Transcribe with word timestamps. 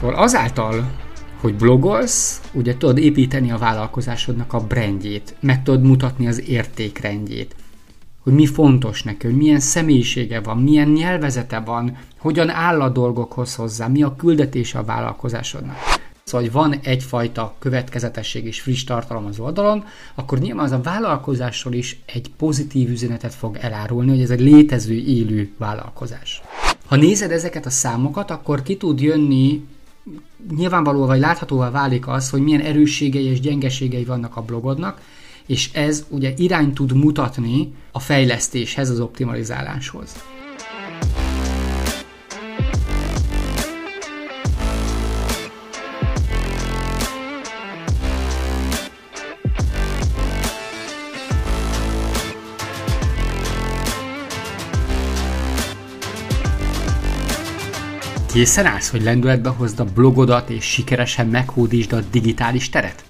Szóval 0.00 0.14
azáltal, 0.14 0.90
hogy 1.40 1.54
blogolsz, 1.54 2.40
ugye 2.52 2.76
tudod 2.76 2.98
építeni 2.98 3.50
a 3.50 3.58
vállalkozásodnak 3.58 4.52
a 4.52 4.60
brandjét, 4.60 5.34
meg 5.40 5.62
tudod 5.62 5.82
mutatni 5.82 6.26
az 6.26 6.48
értékrendjét, 6.48 7.54
hogy 8.20 8.32
mi 8.32 8.46
fontos 8.46 9.02
neki, 9.02 9.26
hogy 9.26 9.36
milyen 9.36 9.60
személyisége 9.60 10.40
van, 10.40 10.58
milyen 10.58 10.88
nyelvezete 10.88 11.58
van, 11.58 11.96
hogyan 12.18 12.48
áll 12.50 12.80
a 12.80 12.88
dolgokhoz 12.88 13.54
hozzá, 13.54 13.86
mi 13.86 14.02
a 14.02 14.16
küldetése 14.16 14.78
a 14.78 14.84
vállalkozásodnak. 14.84 15.76
Szóval, 16.24 16.40
hogy 16.40 16.52
van 16.52 16.78
egyfajta 16.82 17.54
következetesség 17.58 18.44
és 18.44 18.60
friss 18.60 18.84
tartalom 18.84 19.26
az 19.26 19.38
oldalon, 19.38 19.84
akkor 20.14 20.38
nyilván 20.38 20.64
az 20.64 20.72
a 20.72 20.80
vállalkozásról 20.80 21.74
is 21.74 22.00
egy 22.06 22.30
pozitív 22.36 22.90
üzenetet 22.90 23.34
fog 23.34 23.56
elárulni, 23.60 24.10
hogy 24.10 24.22
ez 24.22 24.30
egy 24.30 24.40
létező, 24.40 24.94
élő 24.94 25.52
vállalkozás. 25.58 26.42
Ha 26.86 26.96
nézed 26.96 27.30
ezeket 27.30 27.66
a 27.66 27.70
számokat, 27.70 28.30
akkor 28.30 28.62
ki 28.62 28.76
tud 28.76 29.00
jönni 29.00 29.62
nyilvánvalóan 30.56 31.06
vagy 31.06 31.20
láthatóvá 31.20 31.70
válik 31.70 32.08
az, 32.08 32.30
hogy 32.30 32.42
milyen 32.42 32.60
erősségei 32.60 33.24
és 33.24 33.40
gyengeségei 33.40 34.04
vannak 34.04 34.36
a 34.36 34.42
blogodnak, 34.42 35.00
és 35.46 35.72
ez 35.72 36.06
ugye 36.08 36.32
irány 36.36 36.72
tud 36.72 36.92
mutatni 36.92 37.72
a 37.92 38.00
fejlesztéshez, 38.00 38.90
az 38.90 39.00
optimalizáláshoz. 39.00 40.14
Készen 58.32 58.66
állsz, 58.66 58.90
hogy 58.90 59.02
lendületbe 59.02 59.48
hozd 59.48 59.80
a 59.80 59.84
blogodat 59.84 60.50
és 60.50 60.64
sikeresen 60.64 61.26
meghódítsd 61.26 61.92
a 61.92 62.00
digitális 62.00 62.68
teret? 62.68 63.04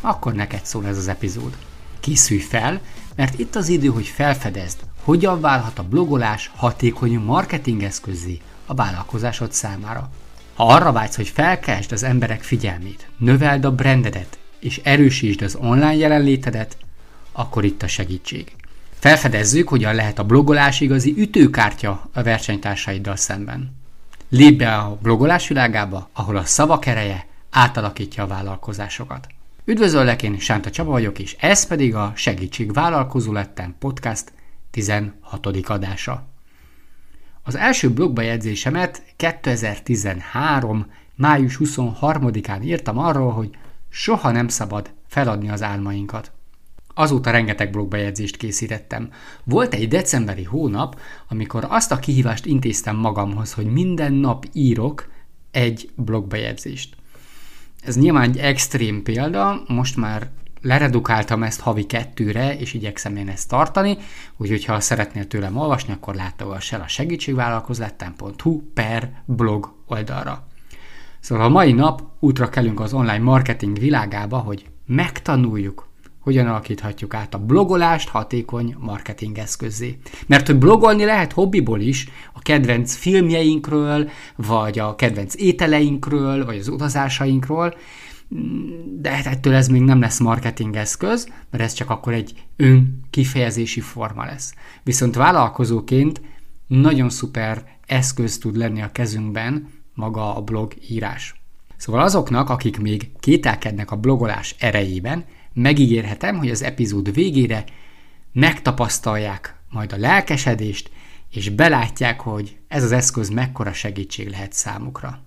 Akkor 0.00 0.32
neked 0.32 0.64
szól 0.64 0.86
ez 0.86 0.96
az 0.96 1.08
epizód. 1.08 1.56
Készülj 2.00 2.40
fel, 2.40 2.80
mert 3.16 3.38
itt 3.38 3.54
az 3.54 3.68
idő, 3.68 3.88
hogy 3.88 4.06
felfedezd, 4.06 4.78
hogyan 5.02 5.40
válhat 5.40 5.78
a 5.78 5.82
blogolás 5.82 6.50
hatékony 6.56 7.18
marketingeszközé 7.18 8.40
a 8.66 8.74
vállalkozásod 8.74 9.52
számára. 9.52 10.10
Ha 10.54 10.66
arra 10.66 10.92
vágysz, 10.92 11.16
hogy 11.16 11.28
felkeltsd 11.28 11.92
az 11.92 12.02
emberek 12.02 12.42
figyelmét, 12.42 13.06
növeld 13.18 13.64
a 13.64 13.74
brandedet 13.74 14.38
és 14.58 14.80
erősítsd 14.84 15.42
az 15.42 15.54
online 15.54 15.94
jelenlétedet, 15.94 16.76
akkor 17.32 17.64
itt 17.64 17.82
a 17.82 17.88
segítség. 17.88 18.52
Felfedezzük, 18.98 19.68
hogyan 19.68 19.94
lehet 19.94 20.18
a 20.18 20.24
blogolás 20.24 20.80
igazi 20.80 21.14
ütőkártya 21.16 22.10
a 22.12 22.22
versenytársaiddal 22.22 23.16
szemben. 23.16 23.77
Lépj 24.30 24.56
be 24.56 24.76
a 24.76 24.98
blogolás 25.02 25.48
világába, 25.48 26.08
ahol 26.12 26.36
a 26.36 26.44
szavak 26.44 26.86
ereje 26.86 27.26
átalakítja 27.50 28.22
a 28.22 28.26
vállalkozásokat. 28.26 29.26
Üdvözöllek, 29.64 30.22
én 30.22 30.38
Sánta 30.38 30.70
Csaba 30.70 30.90
vagyok, 30.90 31.18
és 31.18 31.36
ez 31.40 31.66
pedig 31.66 31.94
a 31.94 32.12
Segítség 32.16 32.72
Vállalkozó 32.72 33.32
lettem 33.32 33.74
podcast 33.78 34.32
16. 34.70 35.46
adása. 35.66 36.26
Az 37.42 37.56
első 37.56 37.90
blogbejegyzésemet 37.90 39.02
2013. 39.16 40.86
május 41.14 41.58
23-án 41.60 42.64
írtam 42.64 42.98
arról, 42.98 43.32
hogy 43.32 43.50
soha 43.88 44.30
nem 44.30 44.48
szabad 44.48 44.90
feladni 45.06 45.50
az 45.50 45.62
álmainkat. 45.62 46.32
Azóta 46.98 47.30
rengeteg 47.30 47.70
blogbejegyzést 47.70 48.36
készítettem. 48.36 49.10
Volt 49.44 49.74
egy 49.74 49.88
decemberi 49.88 50.44
hónap, 50.44 51.00
amikor 51.28 51.66
azt 51.68 51.92
a 51.92 51.98
kihívást 51.98 52.46
intéztem 52.46 52.96
magamhoz, 52.96 53.52
hogy 53.52 53.66
minden 53.66 54.12
nap 54.12 54.44
írok 54.52 55.10
egy 55.50 55.90
blogbejegyzést. 55.94 56.96
Ez 57.82 57.96
nyilván 57.96 58.22
egy 58.22 58.38
extrém 58.38 59.02
példa, 59.02 59.62
most 59.66 59.96
már 59.96 60.30
leredukáltam 60.62 61.42
ezt 61.42 61.60
havi 61.60 61.84
kettőre, 61.84 62.56
és 62.56 62.74
igyekszem 62.74 63.16
én 63.16 63.28
ezt 63.28 63.48
tartani, 63.48 63.98
úgyhogy 64.36 64.64
ha 64.64 64.80
szeretnél 64.80 65.26
tőlem 65.26 65.56
olvasni, 65.56 65.92
akkor 65.92 66.14
látogass 66.14 66.72
el 66.72 66.80
a 66.80 66.88
segítségvállalkozlettem.hu 66.88 68.62
per 68.74 69.22
blog 69.24 69.74
oldalra. 69.86 70.46
Szóval 71.20 71.44
a 71.44 71.48
mai 71.48 71.72
nap 71.72 72.02
útra 72.18 72.48
kelünk 72.48 72.80
az 72.80 72.92
online 72.92 73.18
marketing 73.18 73.78
világába, 73.78 74.38
hogy 74.38 74.66
megtanuljuk, 74.86 75.87
hogyan 76.20 76.46
alakíthatjuk 76.46 77.14
át 77.14 77.34
a 77.34 77.38
blogolást 77.38 78.08
hatékony 78.08 78.76
marketing 78.78 79.38
eszközé. 79.38 79.98
Mert 80.26 80.46
hogy 80.46 80.58
blogolni 80.58 81.04
lehet 81.04 81.32
hobbiból 81.32 81.80
is, 81.80 82.08
a 82.32 82.40
kedvenc 82.40 82.94
filmjeinkről, 82.94 84.08
vagy 84.36 84.78
a 84.78 84.94
kedvenc 84.94 85.34
ételeinkről, 85.34 86.44
vagy 86.44 86.58
az 86.58 86.68
utazásainkról, 86.68 87.74
de 89.00 89.10
hát 89.10 89.26
ettől 89.26 89.54
ez 89.54 89.68
még 89.68 89.82
nem 89.82 90.00
lesz 90.00 90.18
marketing 90.18 90.76
eszköz, 90.76 91.28
mert 91.50 91.64
ez 91.64 91.72
csak 91.72 91.90
akkor 91.90 92.12
egy 92.12 92.34
önkifejezési 92.56 93.80
forma 93.80 94.24
lesz. 94.24 94.54
Viszont 94.82 95.14
vállalkozóként 95.14 96.20
nagyon 96.66 97.10
szuper 97.10 97.64
eszköz 97.86 98.38
tud 98.38 98.56
lenni 98.56 98.82
a 98.82 98.92
kezünkben 98.92 99.68
maga 99.94 100.36
a 100.36 100.42
blog 100.42 100.74
írás. 100.88 101.40
Szóval 101.76 102.00
azoknak, 102.00 102.50
akik 102.50 102.78
még 102.80 103.10
kételkednek 103.20 103.90
a 103.90 103.96
blogolás 103.96 104.54
erejében, 104.58 105.24
megígérhetem, 105.58 106.36
hogy 106.36 106.50
az 106.50 106.62
epizód 106.62 107.14
végére 107.14 107.64
megtapasztalják 108.32 109.54
majd 109.70 109.92
a 109.92 109.96
lelkesedést, 109.96 110.90
és 111.30 111.48
belátják, 111.48 112.20
hogy 112.20 112.56
ez 112.68 112.82
az 112.82 112.92
eszköz 112.92 113.28
mekkora 113.28 113.72
segítség 113.72 114.28
lehet 114.28 114.52
számukra. 114.52 115.22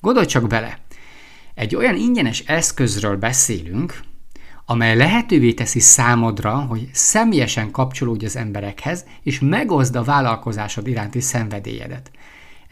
Gondolj 0.00 0.26
csak 0.26 0.46
bele, 0.46 0.78
egy 1.54 1.74
olyan 1.74 1.96
ingyenes 1.96 2.40
eszközről 2.40 3.16
beszélünk, 3.16 4.00
amely 4.66 4.96
lehetővé 4.96 5.52
teszi 5.52 5.80
számodra, 5.80 6.54
hogy 6.54 6.88
személyesen 6.92 7.70
kapcsolódj 7.70 8.24
az 8.24 8.36
emberekhez, 8.36 9.04
és 9.22 9.40
megozd 9.40 9.96
a 9.96 10.02
vállalkozásod 10.02 10.86
iránti 10.86 11.20
szenvedélyedet. 11.20 12.10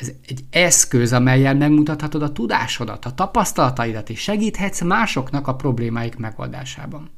Ez 0.00 0.12
egy 0.26 0.44
eszköz, 0.50 1.12
amelyel 1.12 1.54
megmutathatod 1.54 2.22
a 2.22 2.32
tudásodat, 2.32 3.04
a 3.04 3.14
tapasztalataidat, 3.14 4.10
és 4.10 4.20
segíthetsz 4.20 4.80
másoknak 4.80 5.46
a 5.46 5.54
problémáik 5.54 6.16
megoldásában. 6.16 7.10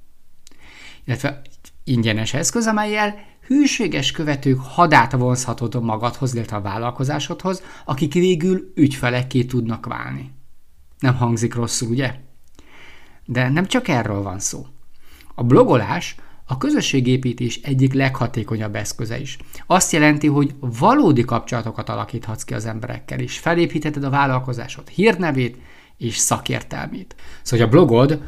Illetve 1.05 1.43
ingyenes 1.85 2.35
eszköz, 2.35 2.67
amelyel 2.67 3.15
hűséges 3.47 4.11
követők 4.11 4.61
hadát 4.61 5.13
vonzhatod 5.13 5.83
magadhoz, 5.83 6.35
illetve 6.35 6.57
a 6.57 6.61
vállalkozásodhoz, 6.61 7.63
akik 7.85 8.13
végül 8.13 8.73
ügyfelekké 8.75 9.45
tudnak 9.45 9.87
válni. 9.87 10.31
Nem 10.99 11.15
hangzik 11.15 11.55
rosszul, 11.55 11.89
ugye? 11.89 12.15
De 13.25 13.49
nem 13.49 13.67
csak 13.67 13.89
erről 13.89 14.23
van 14.23 14.39
szó. 14.39 14.67
A 15.35 15.43
blogolás 15.43 16.15
a 16.45 16.59
közösségépítés 16.59 17.61
egyik 17.63 17.93
leghatékonyabb 17.93 18.75
eszköze 18.75 19.19
is. 19.19 19.39
Azt 19.67 19.93
jelenti, 19.93 20.27
hogy 20.27 20.55
valódi 20.61 21.25
kapcsolatokat 21.25 21.89
alakíthatsz 21.89 22.43
ki 22.43 22.55
az 22.55 22.67
emberekkel, 22.67 23.19
és 23.19 23.39
felépítheted 23.39 24.05
a 24.05 24.11
vállalkozásod 24.11 24.89
hírnevét 24.89 25.59
és 25.97 26.17
szakértelmét. 26.17 27.17
Szóval 27.43 27.67
a 27.67 27.71
blogod 27.71 28.23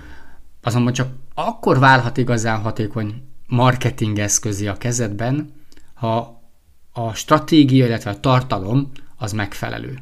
azonban 0.63 0.93
csak 0.93 1.09
akkor 1.35 1.79
válhat 1.79 2.17
igazán 2.17 2.61
hatékony 2.61 3.23
marketing 3.47 4.19
eszközé 4.19 4.67
a 4.67 4.77
kezedben, 4.77 5.53
ha 5.95 6.43
a 6.93 7.15
stratégia, 7.15 7.87
illetve 7.87 8.11
a 8.11 8.21
tartalom 8.21 8.91
az 9.17 9.33
megfelelő. 9.33 9.99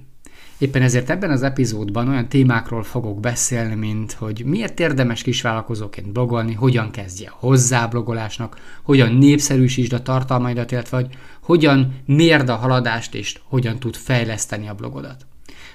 Éppen 0.62 0.82
ezért 0.82 1.10
ebben 1.10 1.30
az 1.30 1.42
epizódban 1.42 2.08
olyan 2.08 2.28
témákról 2.28 2.82
fogok 2.82 3.20
beszélni, 3.20 3.74
mint 3.74 4.12
hogy 4.12 4.42
miért 4.44 4.80
érdemes 4.80 5.22
kisvállalkozóként 5.22 6.12
blogolni, 6.12 6.52
hogyan 6.52 6.90
kezdje 6.90 7.30
hozzá 7.32 7.86
blogolásnak, 7.86 8.78
hogyan 8.82 9.14
népszerűsítsd 9.14 9.92
a 9.92 10.02
tartalmaidat, 10.02 10.70
illetve 10.70 10.96
hogy 10.96 11.08
hogyan 11.42 11.94
mérd 12.06 12.48
a 12.48 12.54
haladást 12.54 13.14
és 13.14 13.38
hogyan 13.44 13.78
tud 13.78 13.96
fejleszteni 13.96 14.68
a 14.68 14.74
blogodat. 14.74 15.26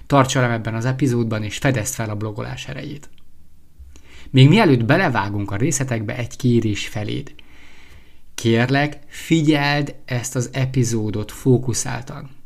Tarts 0.06 0.38
ebben 0.38 0.76
az 0.76 0.86
epizódban 0.86 1.44
és 1.44 1.58
fedezd 1.58 1.94
fel 1.94 2.10
a 2.10 2.16
blogolás 2.16 2.68
erejét. 2.68 3.10
Még 4.30 4.48
mielőtt 4.48 4.86
belevágunk 4.86 5.52
a 5.52 5.56
részletekbe, 5.56 6.16
egy 6.18 6.36
kérés 6.36 6.88
feléd. 6.88 7.34
Kérlek, 8.36 9.00
figyeld 9.08 9.96
ezt 10.06 10.36
az 10.36 10.50
epizódot 10.54 11.32
fókuszáltan. 11.32 12.37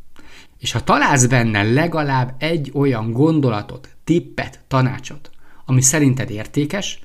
És 0.61 0.71
ha 0.71 0.83
találsz 0.83 1.25
benne 1.25 1.63
legalább 1.63 2.35
egy 2.37 2.71
olyan 2.73 3.11
gondolatot, 3.11 3.89
tippet, 4.03 4.59
tanácsot, 4.67 5.29
ami 5.65 5.81
szerinted 5.81 6.29
értékes, 6.29 6.99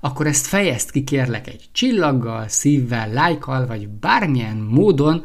akkor 0.00 0.26
ezt 0.26 0.46
fejezd 0.46 0.90
ki 0.90 1.04
kérlek 1.04 1.46
egy 1.46 1.68
csillaggal, 1.72 2.48
szívvel, 2.48 3.12
lájkal, 3.12 3.66
vagy 3.66 3.88
bármilyen 3.88 4.56
módon, 4.56 5.24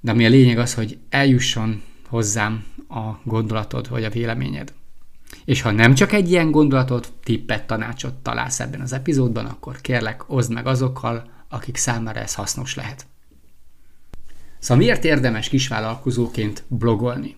de 0.00 0.10
ami 0.10 0.24
a 0.24 0.28
lényeg 0.28 0.58
az, 0.58 0.74
hogy 0.74 0.98
eljusson 1.08 1.82
hozzám 2.08 2.64
a 2.88 3.10
gondolatod 3.22 3.88
vagy 3.88 4.04
a 4.04 4.10
véleményed. 4.10 4.72
És 5.44 5.60
ha 5.62 5.70
nem 5.70 5.94
csak 5.94 6.12
egy 6.12 6.30
ilyen 6.30 6.50
gondolatot, 6.50 7.12
tippet, 7.24 7.66
tanácsot 7.66 8.14
találsz 8.14 8.60
ebben 8.60 8.80
az 8.80 8.92
epizódban, 8.92 9.46
akkor 9.46 9.80
kérlek, 9.80 10.32
oszd 10.32 10.52
meg 10.52 10.66
azokkal, 10.66 11.30
akik 11.48 11.76
számára 11.76 12.20
ez 12.20 12.34
hasznos 12.34 12.74
lehet. 12.74 13.06
Szóval 14.58 14.84
miért 14.84 15.04
érdemes 15.04 15.48
kisvállalkozóként 15.48 16.64
blogolni? 16.68 17.36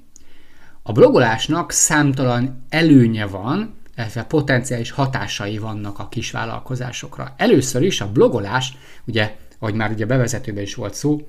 A 0.82 0.92
blogolásnak 0.92 1.72
számtalan 1.72 2.64
előnye 2.68 3.26
van, 3.26 3.74
illetve 3.96 4.22
potenciális 4.22 4.90
hatásai 4.90 5.58
vannak 5.58 5.98
a 5.98 6.08
kis 6.08 6.30
vállalkozásokra. 6.30 7.34
Először 7.36 7.82
is 7.82 8.00
a 8.00 8.12
blogolás, 8.12 8.76
ugye, 9.04 9.36
ahogy 9.58 9.74
már 9.74 9.90
ugye 9.90 10.06
bevezetőben 10.06 10.62
is 10.62 10.74
volt 10.74 10.94
szó, 10.94 11.28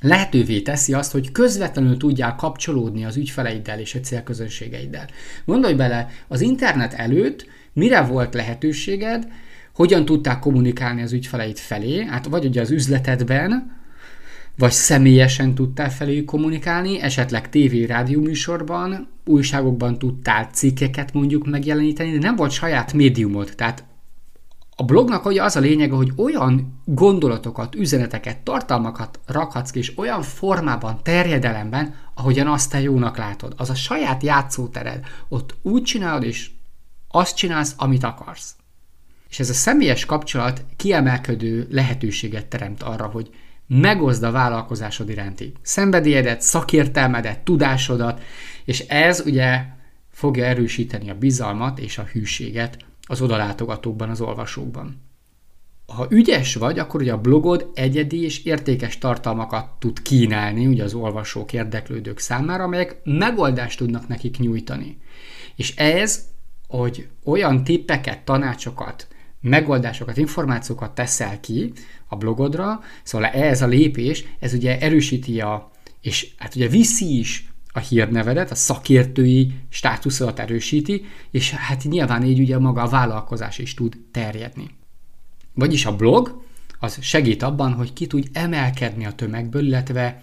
lehetővé 0.00 0.60
teszi 0.60 0.92
azt, 0.92 1.12
hogy 1.12 1.32
közvetlenül 1.32 1.96
tudjál 1.96 2.34
kapcsolódni 2.34 3.04
az 3.04 3.16
ügyfeleiddel 3.16 3.80
és 3.80 3.94
a 3.94 4.00
célközönségeiddel. 4.00 5.06
Gondolj 5.44 5.74
bele, 5.74 6.08
az 6.28 6.40
internet 6.40 6.92
előtt 6.92 7.46
mire 7.72 8.02
volt 8.02 8.34
lehetőséged, 8.34 9.28
hogyan 9.74 10.04
tudták 10.04 10.38
kommunikálni 10.38 11.02
az 11.02 11.12
ügyfeleid 11.12 11.58
felé, 11.58 12.04
hát 12.04 12.26
vagy 12.26 12.44
ugye 12.44 12.60
az 12.60 12.70
üzletedben, 12.70 13.82
vagy 14.56 14.72
személyesen 14.72 15.54
tudtál 15.54 15.90
felé 15.90 16.24
kommunikálni, 16.24 17.00
esetleg 17.00 17.48
tévé, 17.48 17.84
rádió 17.84 18.20
műsorban, 18.20 19.08
újságokban 19.24 19.98
tudtál 19.98 20.48
cikkeket 20.52 21.12
mondjuk 21.12 21.46
megjeleníteni, 21.46 22.10
de 22.10 22.18
nem 22.18 22.36
volt 22.36 22.50
saját 22.50 22.92
médiumod. 22.92 23.52
Tehát 23.56 23.84
a 24.76 24.84
blognak 24.84 25.24
ugye 25.24 25.42
az 25.42 25.56
a 25.56 25.60
lényege, 25.60 25.94
hogy 25.94 26.12
olyan 26.16 26.80
gondolatokat, 26.84 27.74
üzeneteket, 27.74 28.38
tartalmakat 28.38 29.20
rakhatsz 29.26 29.70
ki, 29.70 29.78
és 29.78 29.98
olyan 29.98 30.22
formában, 30.22 31.00
terjedelemben, 31.02 31.94
ahogyan 32.14 32.46
azt 32.46 32.70
te 32.70 32.80
jónak 32.80 33.16
látod. 33.16 33.54
Az 33.56 33.70
a 33.70 33.74
saját 33.74 34.22
játszótered. 34.22 35.04
Ott 35.28 35.54
úgy 35.62 35.82
csinálod, 35.82 36.22
és 36.22 36.50
azt 37.08 37.36
csinálsz, 37.36 37.74
amit 37.76 38.04
akarsz. 38.04 38.56
És 39.28 39.40
ez 39.40 39.50
a 39.50 39.54
személyes 39.54 40.04
kapcsolat 40.04 40.64
kiemelkedő 40.76 41.66
lehetőséget 41.70 42.46
teremt 42.46 42.82
arra, 42.82 43.06
hogy 43.06 43.30
megozd 43.66 44.22
a 44.22 44.30
vállalkozásod 44.30 45.08
iránti 45.08 45.52
szenvedélyedet, 45.62 46.40
szakértelmedet, 46.40 47.38
tudásodat, 47.38 48.22
és 48.64 48.80
ez 48.80 49.22
ugye 49.26 49.60
fogja 50.10 50.44
erősíteni 50.44 51.10
a 51.10 51.18
bizalmat 51.18 51.78
és 51.78 51.98
a 51.98 52.08
hűséget 52.12 52.76
az 53.06 53.20
odalátogatókban, 53.20 54.10
az 54.10 54.20
olvasókban. 54.20 55.02
Ha 55.86 56.06
ügyes 56.10 56.54
vagy, 56.54 56.78
akkor 56.78 57.00
ugye 57.00 57.12
a 57.12 57.20
blogod 57.20 57.70
egyedi 57.74 58.22
és 58.22 58.44
értékes 58.44 58.98
tartalmakat 58.98 59.68
tud 59.78 60.02
kínálni 60.02 60.66
ugye 60.66 60.84
az 60.84 60.94
olvasók, 60.94 61.52
érdeklődők 61.52 62.18
számára, 62.18 62.64
amelyek 62.64 63.00
megoldást 63.04 63.78
tudnak 63.78 64.08
nekik 64.08 64.38
nyújtani. 64.38 64.98
És 65.56 65.76
ez, 65.76 66.24
hogy 66.68 67.08
olyan 67.24 67.64
tippeket, 67.64 68.24
tanácsokat, 68.24 69.08
megoldásokat, 69.44 70.16
információkat 70.16 70.94
teszel 70.94 71.40
ki 71.40 71.72
a 72.06 72.16
blogodra, 72.16 72.80
szóval 73.02 73.28
ez 73.28 73.62
a 73.62 73.66
lépés, 73.66 74.24
ez 74.38 74.52
ugye 74.52 74.80
erősíti 74.80 75.40
a, 75.40 75.70
és 76.00 76.30
hát 76.38 76.54
ugye 76.54 76.68
viszi 76.68 77.18
is 77.18 77.48
a 77.72 77.78
hírnevedet, 77.78 78.50
a 78.50 78.54
szakértői 78.54 79.52
státuszodat 79.68 80.38
erősíti, 80.38 81.04
és 81.30 81.50
hát 81.50 81.84
nyilván 81.84 82.24
így 82.24 82.38
ugye 82.38 82.58
maga 82.58 82.82
a 82.82 82.88
vállalkozás 82.88 83.58
is 83.58 83.74
tud 83.74 83.96
terjedni. 84.10 84.70
Vagyis 85.54 85.86
a 85.86 85.96
blog 85.96 86.42
az 86.78 86.98
segít 87.00 87.42
abban, 87.42 87.72
hogy 87.72 87.92
ki 87.92 88.06
tudj 88.06 88.28
emelkedni 88.32 89.06
a 89.06 89.12
tömegből, 89.12 89.66
illetve 89.66 90.22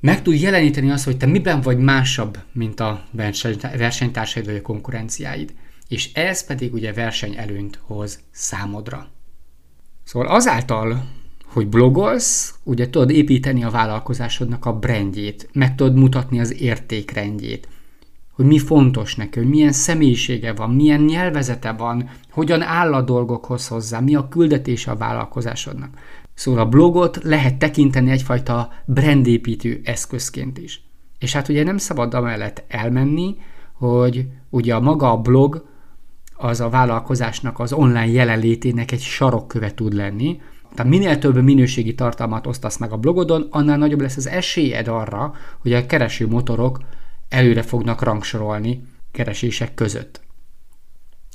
meg 0.00 0.22
tud 0.22 0.40
jeleníteni 0.40 0.90
azt, 0.90 1.04
hogy 1.04 1.16
te 1.16 1.26
miben 1.26 1.60
vagy 1.60 1.78
másabb, 1.78 2.38
mint 2.52 2.80
a 2.80 3.04
versenytársaid 3.76 4.46
vagy 4.46 4.56
a 4.56 4.62
konkurenciáid. 4.62 5.54
És 5.92 6.12
ez 6.12 6.44
pedig 6.46 6.72
ugye 6.72 6.92
versenyelőnyt 6.92 7.78
hoz 7.82 8.20
számodra. 8.30 9.08
Szóval 10.04 10.28
azáltal, 10.28 11.04
hogy 11.46 11.68
blogolsz, 11.68 12.54
ugye 12.62 12.90
tudod 12.90 13.10
építeni 13.10 13.64
a 13.64 13.70
vállalkozásodnak 13.70 14.64
a 14.64 14.78
brandjét, 14.78 15.48
meg 15.52 15.74
tudod 15.74 15.94
mutatni 15.94 16.40
az 16.40 16.60
értékrendjét, 16.60 17.68
hogy 18.32 18.44
mi 18.44 18.58
fontos 18.58 19.16
neki, 19.16 19.38
hogy 19.38 19.48
milyen 19.48 19.72
személyisége 19.72 20.52
van, 20.52 20.70
milyen 20.70 21.00
nyelvezete 21.00 21.72
van, 21.72 22.10
hogyan 22.30 22.62
áll 22.62 22.94
a 22.94 23.02
dolgokhoz 23.02 23.68
hozzá, 23.68 24.00
mi 24.00 24.14
a 24.14 24.28
küldetése 24.28 24.90
a 24.90 24.96
vállalkozásodnak. 24.96 25.98
Szóval 26.34 26.60
a 26.60 26.68
blogot 26.68 27.22
lehet 27.22 27.58
tekinteni 27.58 28.10
egyfajta 28.10 28.72
brandépítő 28.84 29.80
eszközként 29.84 30.58
is. 30.58 30.82
És 31.18 31.32
hát 31.32 31.48
ugye 31.48 31.64
nem 31.64 31.76
szabad 31.76 32.14
amellett 32.14 32.64
elmenni, 32.68 33.36
hogy 33.72 34.26
ugye 34.50 34.74
a 34.74 34.80
maga 34.80 35.10
a 35.10 35.20
blog 35.20 35.70
az 36.42 36.60
a 36.60 36.68
vállalkozásnak 36.68 37.58
az 37.58 37.72
online 37.72 38.06
jelenlétének 38.06 38.92
egy 38.92 39.00
sarokköve 39.00 39.74
tud 39.74 39.92
lenni, 39.92 40.40
tehát 40.74 40.90
minél 40.90 41.18
több 41.18 41.42
minőségi 41.42 41.94
tartalmat 41.94 42.46
osztasz 42.46 42.76
meg 42.76 42.92
a 42.92 42.96
blogodon, 42.96 43.46
annál 43.50 43.78
nagyobb 43.78 44.00
lesz 44.00 44.16
az 44.16 44.26
esélyed 44.26 44.88
arra, 44.88 45.34
hogy 45.58 45.72
a 45.72 45.86
kereső 45.86 46.26
motorok 46.26 46.80
előre 47.28 47.62
fognak 47.62 48.02
rangsorolni 48.02 48.82
keresések 49.12 49.74
között. 49.74 50.20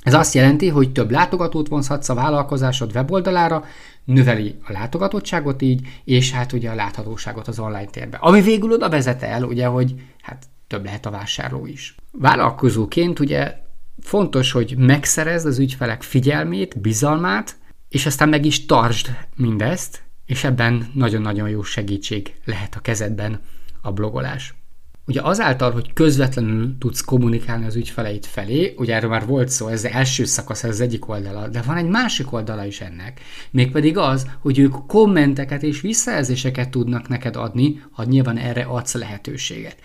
Ez 0.04 0.13
azt 0.13 0.33
jelenti, 0.33 0.69
hogy 0.69 0.92
több 0.92 1.12
látogatót 1.12 1.68
vonzhatsz 1.68 2.09
a 2.09 2.13
vállalkozásod 2.13 2.92
weboldalára, 2.95 3.63
növeli 4.04 4.56
a 4.68 4.71
látogatottságot 4.71 5.62
így, 5.62 5.88
és 6.04 6.31
hát 6.31 6.54
ugye 6.54 6.69
a 6.69 6.75
láthatóságot 6.75 7.48
az 7.48 7.59
online 7.59 7.86
térbe. 7.86 8.18
Ami 8.18 8.42
végül 8.42 8.71
oda 8.71 8.89
vezet 8.89 9.24
el, 9.24 9.44
ugye, 9.44 9.65
hogy 9.65 9.95
hát 10.21 10.45
több 10.68 10.86
lehet 10.86 11.06
a 11.06 11.12
vásárló 11.12 11.65
is. 11.65 11.95
Vállalkozóként 12.12 13.19
ugye 13.19 13.65
fontos, 14.07 14.51
hogy 14.51 14.75
megszerezd 14.77 15.45
az 15.45 15.59
ügyfelek 15.59 16.01
figyelmét, 16.01 16.81
bizalmát, 16.81 17.56
és 17.89 18.06
aztán 18.06 18.30
meg 18.30 18.45
is 18.45 18.65
tartsd 18.65 19.18
mindezt, 19.36 20.04
és 20.25 20.44
ebben 20.44 20.92
nagyon-nagyon 20.94 21.50
jó 21.50 21.63
segítség 21.63 22.33
lehet 22.45 22.75
a 22.75 22.80
kezedben 22.80 23.39
a 23.81 23.92
blogolás. 23.92 24.56
Ugye 25.06 25.21
azáltal, 25.21 25.71
hogy 25.71 25.94
közvetlenül 25.94 26.77
tudsz 26.80 27.01
kommunikálni 27.01 27.65
az 27.65 27.75
ügyfeleit 27.75 28.25
felé, 28.25 28.74
ugye 28.77 28.95
erről 28.95 29.09
már 29.09 29.25
volt 29.25 29.50
szó, 29.50 29.68
ez 29.68 29.83
az 29.83 29.92
első 29.92 30.25
szakasz, 30.25 30.63
ez 30.63 30.69
az 30.69 30.81
egyik 30.81 31.09
oldala, 31.09 31.48
de 31.48 31.62
van 31.62 31.77
egy 31.77 31.88
másik 31.88 32.33
oldala 32.33 32.65
is 32.65 32.81
ennek. 32.81 33.21
Mégpedig 33.51 33.98
az, 33.98 34.27
hogy 34.39 34.59
ők 34.59 34.86
kommenteket 34.88 35.63
és 35.63 35.81
visszajelzéseket 35.81 36.69
tudnak 36.69 37.07
neked 37.07 37.36
adni, 37.36 37.83
ha 37.92 38.04
nyilván 38.04 38.38
erre 38.38 38.63
adsz 38.63 38.94
lehetőséget. 38.94 39.77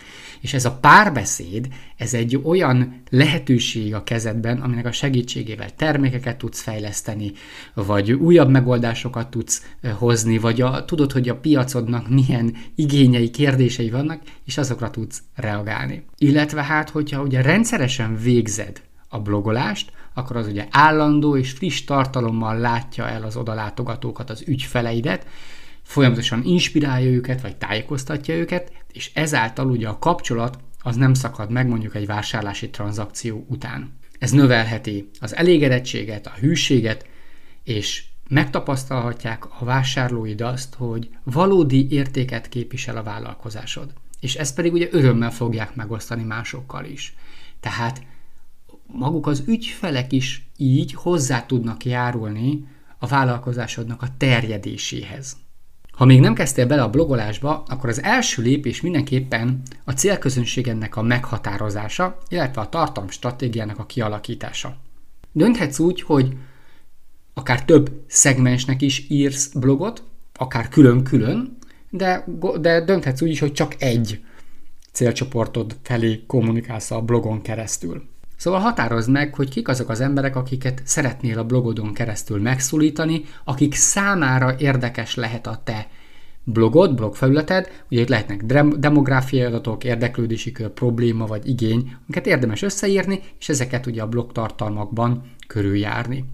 És 0.43 0.55
ez 0.55 0.65
a 0.65 0.73
párbeszéd, 0.73 1.69
ez 1.97 2.15
egy 2.15 2.41
olyan 2.43 3.03
lehetőség 3.11 3.95
a 3.95 4.05
kezedben, 4.05 4.61
aminek 4.61 4.87
a 4.87 4.93
segítségével 4.93 5.75
termékeket 5.75 6.37
tudsz 6.37 6.61
fejleszteni, 6.61 7.33
vagy 7.75 8.13
újabb 8.13 8.51
megoldásokat 8.51 9.29
tudsz 9.29 9.67
hozni, 9.99 10.39
vagy 10.39 10.61
a, 10.61 10.85
tudod, 10.85 11.13
hogy 11.13 11.29
a 11.29 11.37
piacodnak 11.37 12.09
milyen 12.09 12.57
igényei, 12.75 13.31
kérdései 13.31 13.91
vannak, 13.91 14.23
és 14.45 14.59
azokra 14.59 14.91
tudsz 14.91 15.23
reagálni. 15.35 16.05
Illetve 16.19 16.63
hát, 16.63 16.91
hogyha 16.91 17.23
ugye 17.23 17.43
rendszeresen 17.43 18.17
végzed 18.17 18.83
a 19.09 19.21
blogolást, 19.21 19.93
akkor 20.15 20.37
az 20.37 20.47
ugye 20.47 20.67
állandó 20.71 21.37
és 21.37 21.51
friss 21.51 21.85
tartalommal 21.85 22.59
látja 22.59 23.09
el 23.09 23.23
az 23.23 23.37
odalátogatókat, 23.37 24.31
az 24.31 24.43
ügyfeleidet, 24.47 25.27
folyamatosan 25.83 26.45
inspirálja 26.45 27.11
őket, 27.11 27.41
vagy 27.41 27.57
tájékoztatja 27.57 28.35
őket, 28.35 28.73
és 28.93 29.11
ezáltal 29.15 29.71
ugye 29.71 29.89
a 29.89 29.99
kapcsolat 29.99 30.59
az 30.83 30.97
nem 30.97 31.15
szakad 31.15 31.51
meg 31.51 31.69
mondjuk 31.69 31.95
egy 31.95 32.07
vásárlási 32.07 32.71
tranzakció 32.71 33.45
után. 33.49 33.99
Ez 34.19 34.31
növelheti 34.31 35.11
az 35.21 35.37
elégedettséget, 35.37 36.27
a 36.27 36.35
hűséget, 36.41 37.07
és 37.65 38.05
megtapasztalhatják 38.29 39.61
a 39.61 39.65
vásárlóid 39.65 40.41
azt, 40.41 40.75
hogy 40.75 41.11
valódi 41.23 41.91
értéket 41.91 42.49
képvisel 42.49 42.97
a 42.97 43.03
vállalkozásod. 43.03 43.93
És 44.21 44.35
ezt 44.35 44.55
pedig 44.55 44.73
ugye 44.73 44.89
örömmel 44.91 45.31
fogják 45.31 45.75
megosztani 45.75 46.23
másokkal 46.23 46.85
is. 46.85 47.15
Tehát 47.61 48.03
maguk 48.87 49.27
az 49.27 49.43
ügyfelek 49.47 50.13
is 50.13 50.47
így 50.57 50.95
hozzá 50.95 51.47
tudnak 51.47 51.85
járulni 51.85 52.67
a 52.99 53.07
vállalkozásodnak 53.07 54.03
a 54.03 54.17
terjedéséhez. 54.17 55.37
Ha 55.93 56.05
még 56.05 56.21
nem 56.21 56.35
kezdtél 56.35 56.67
bele 56.67 56.83
a 56.83 56.91
blogolásba, 56.91 57.63
akkor 57.69 57.89
az 57.89 58.03
első 58.03 58.43
lépés 58.43 58.81
mindenképpen 58.81 59.63
a 59.85 59.93
célközönségednek 59.93 60.97
a 60.97 61.03
meghatározása, 61.03 62.19
illetve 62.29 62.61
a 62.61 62.69
tartalom 62.69 63.09
stratégiának 63.09 63.79
a 63.79 63.87
kialakítása. 63.87 64.77
Dönthetsz 65.33 65.79
úgy, 65.79 66.03
hogy 66.03 66.37
akár 67.35 67.65
több 67.65 68.03
szegmensnek 68.07 68.83
is 68.83 69.07
írsz 69.09 69.53
blogot, 69.53 70.03
akár 70.35 70.69
külön-külön, 70.69 71.59
de, 71.91 72.25
de 72.61 72.85
dönthetsz 72.85 73.23
úgy 73.23 73.31
is, 73.31 73.41
hogy 73.41 73.53
csak 73.53 73.83
egy 73.83 74.25
célcsoportod 74.93 75.77
felé 75.83 76.23
kommunikálsz 76.27 76.91
a 76.91 77.01
blogon 77.01 77.43
keresztül. 77.43 78.11
Szóval 78.43 78.61
határozd 78.61 79.11
meg, 79.11 79.35
hogy 79.35 79.49
kik 79.49 79.69
azok 79.69 79.89
az 79.89 80.01
emberek, 80.01 80.37
akiket 80.37 80.83
szeretnél 80.85 81.39
a 81.39 81.45
blogodon 81.45 81.93
keresztül 81.93 82.41
megszólítani, 82.41 83.25
akik 83.45 83.75
számára 83.75 84.55
érdekes 84.59 85.15
lehet 85.15 85.47
a 85.47 85.61
te 85.65 85.89
blogod, 86.45 86.95
blogfelületed, 86.95 87.71
ugye 87.91 88.01
itt 88.01 88.09
lehetnek 88.09 88.45
demográfiai 88.79 89.43
adatok, 89.43 89.85
érdeklődési 89.85 90.53
kör, 90.53 90.69
probléma 90.69 91.27
vagy 91.27 91.49
igény, 91.49 91.97
amiket 92.03 92.27
érdemes 92.27 92.63
összeírni, 92.63 93.21
és 93.39 93.49
ezeket 93.49 93.87
ugye 93.87 94.03
a 94.03 94.09
blog 94.09 94.33
tartalmakban 94.33 95.23
körüljárni. 95.47 96.25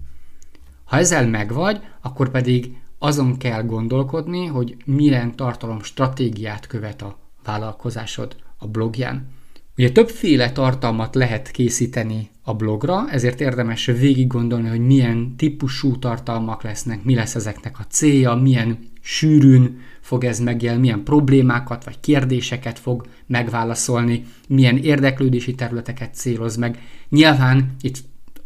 Ha 0.83 0.97
ezzel 0.97 1.27
megvagy, 1.27 1.79
akkor 2.01 2.29
pedig 2.29 2.77
azon 2.99 3.37
kell 3.37 3.63
gondolkodni, 3.63 4.45
hogy 4.45 4.77
milyen 4.85 5.35
tartalom 5.35 5.81
stratégiát 5.81 6.67
követ 6.67 7.01
a 7.01 7.17
vállalkozásod 7.43 8.35
a 8.57 8.67
blogján. 8.67 9.37
Ugye 9.79 9.91
többféle 9.91 10.51
tartalmat 10.51 11.15
lehet 11.15 11.51
készíteni 11.51 12.29
a 12.43 12.53
blogra, 12.53 13.09
ezért 13.11 13.41
érdemes 13.41 13.85
végig 13.85 14.27
gondolni, 14.27 14.67
hogy 14.67 14.85
milyen 14.85 15.35
típusú 15.37 15.99
tartalmak 15.99 16.63
lesznek, 16.63 17.03
mi 17.03 17.15
lesz 17.15 17.35
ezeknek 17.35 17.79
a 17.79 17.85
célja, 17.89 18.33
milyen 18.35 18.79
sűrűn 19.01 19.79
fog 20.01 20.23
ez 20.23 20.39
megjelenni, 20.39 20.81
milyen 20.81 21.03
problémákat 21.03 21.83
vagy 21.83 21.99
kérdéseket 21.99 22.79
fog 22.79 23.05
megválaszolni, 23.25 24.25
milyen 24.47 24.77
érdeklődési 24.77 25.55
területeket 25.55 26.13
céloz 26.13 26.55
meg. 26.55 26.79
Nyilván 27.09 27.75
itt 27.81 27.97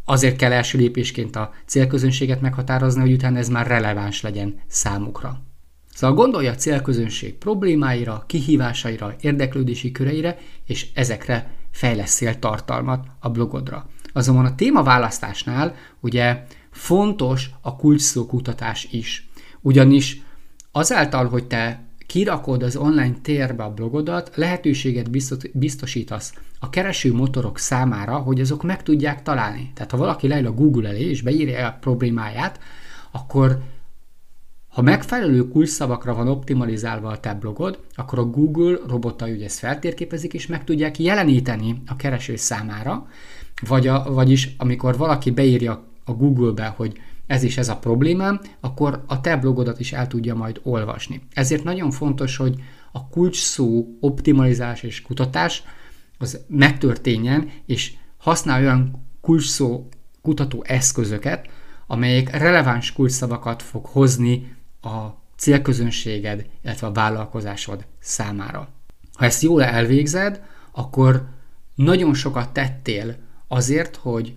azért 0.06 0.36
kell 0.36 0.52
első 0.52 0.78
lépésként 0.78 1.36
a 1.36 1.54
célközönséget 1.66 2.42
meghatározni, 2.42 3.02
hogy 3.02 3.14
utána 3.14 3.38
ez 3.38 3.50
már 3.50 3.68
releváns 3.68 4.22
legyen 4.22 4.56
számukra. 4.68 5.42
Szóval 5.94 6.16
gondolja 6.16 6.52
a 6.52 6.56
célközönség 6.56 7.34
problémáira, 7.34 8.24
kihívásaira, 8.28 9.16
érdeklődési 9.22 9.92
köreire, 9.92 10.38
és 10.66 10.88
ezekre 10.94 11.52
fejleszél 11.72 12.40
tartalmat 12.40 13.06
a 13.20 13.30
blogodra. 13.30 13.90
Azonban 14.14 14.46
a 14.46 14.56
témaválasztásnál 14.56 15.76
ugye 16.00 16.46
fontos 16.72 17.50
a 17.62 17.76
kulcsszókutatás 17.76 18.88
is. 18.92 19.30
Ugyanis 19.62 20.22
azáltal, 20.72 21.28
hogy 21.28 21.48
te 21.48 21.84
kirakod 22.08 22.64
az 22.64 22.76
online 22.76 23.16
térbe 23.22 23.64
a 23.64 23.74
blogodat, 23.74 24.32
lehetőséget 24.36 25.10
biztosítasz 25.54 26.34
a 26.60 26.70
kereső 26.70 27.14
motorok 27.14 27.58
számára, 27.58 28.18
hogy 28.18 28.40
azok 28.40 28.64
meg 28.64 28.84
tudják 28.84 29.24
találni. 29.24 29.72
Tehát 29.74 29.92
ha 29.92 29.98
valaki 29.98 30.28
leül 30.28 30.48
a 30.48 30.52
Google 30.52 30.90
elé 30.90 31.10
és 31.10 31.22
beírja 31.22 31.68
a 31.68 31.78
problémáját, 31.80 32.60
akkor 33.12 33.62
ha 34.74 34.82
megfelelő 34.82 35.48
kulcsszavakra 35.48 36.14
van 36.14 36.28
optimalizálva 36.28 37.10
a 37.10 37.20
te 37.20 37.34
blogod, 37.34 37.80
akkor 37.96 38.20
a 38.20 38.26
Google 38.26 38.78
robotai 38.88 39.32
ugye 39.32 39.46
ezt 39.46 39.60
feltérképezik, 39.60 40.34
és 40.34 40.48
meg 40.48 40.64
tudják 40.64 41.00
jeleníteni 41.00 41.82
a 41.88 41.96
kereső 41.96 42.36
számára, 42.36 43.08
vagy 43.68 43.88
a, 43.88 44.14
vagyis 44.14 44.56
amikor 44.58 44.98
valaki 44.98 45.32
beírja 45.32 45.84
a 46.06 46.12
Google-be, 46.12 46.66
hogy 46.66 46.98
ez 47.28 47.44
is 47.44 47.58
ez 47.58 47.70
a 47.70 47.78
problémám, 47.78 48.42
akkor 48.60 49.04
a 49.08 49.22
te 49.22 49.38
blogodat 49.38 49.80
is 49.80 49.94
el 49.94 50.08
tudja 50.08 50.36
majd 50.36 50.60
olvasni. 50.64 51.22
Ezért 51.34 51.64
nagyon 51.64 51.92
fontos, 51.92 52.38
hogy 52.38 52.56
a 52.92 53.08
kulcs 53.08 53.38
szó 53.38 53.98
optimalizás 54.00 54.84
és 54.84 55.02
kutatás 55.02 55.64
az 56.18 56.40
megtörténjen, 56.48 57.52
és 57.66 57.94
használj 58.18 58.64
olyan 58.64 59.06
kulcs 59.22 59.58
kutató 60.22 60.64
eszközöket, 60.68 61.48
amelyek 61.88 62.38
releváns 62.38 62.94
kulcsszavakat 62.94 63.62
fog 63.62 63.86
hozni 63.86 64.62
a 64.84 65.22
célközönséged, 65.38 66.46
illetve 66.64 66.88
a 66.88 66.92
vállalkozásod 66.92 67.86
számára. 68.00 68.68
Ha 69.14 69.26
ezt 69.26 69.42
jól 69.42 69.64
elvégzed, 69.64 70.42
akkor 70.72 71.26
nagyon 71.76 72.14
sokat 72.14 72.50
tettél 72.50 73.16
azért, 73.48 73.96
hogy 73.96 74.36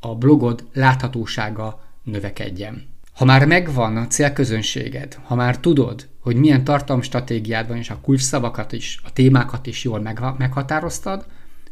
a 0.00 0.14
blogod 0.14 0.64
láthatósága 0.72 1.84
növekedjen. 2.02 2.90
Ha 3.12 3.24
már 3.24 3.46
megvan 3.46 3.96
a 3.96 4.06
célközönséged, 4.06 5.18
ha 5.22 5.34
már 5.34 5.58
tudod, 5.58 6.08
hogy 6.20 6.36
milyen 6.36 6.64
tartalomstratégiád 6.64 7.68
van, 7.68 7.76
és 7.76 7.90
a 7.90 8.00
kulcsszavakat 8.00 8.72
is, 8.72 9.00
a 9.04 9.12
témákat 9.12 9.66
is 9.66 9.84
jól 9.84 10.00
meghatároztad, 10.38 11.26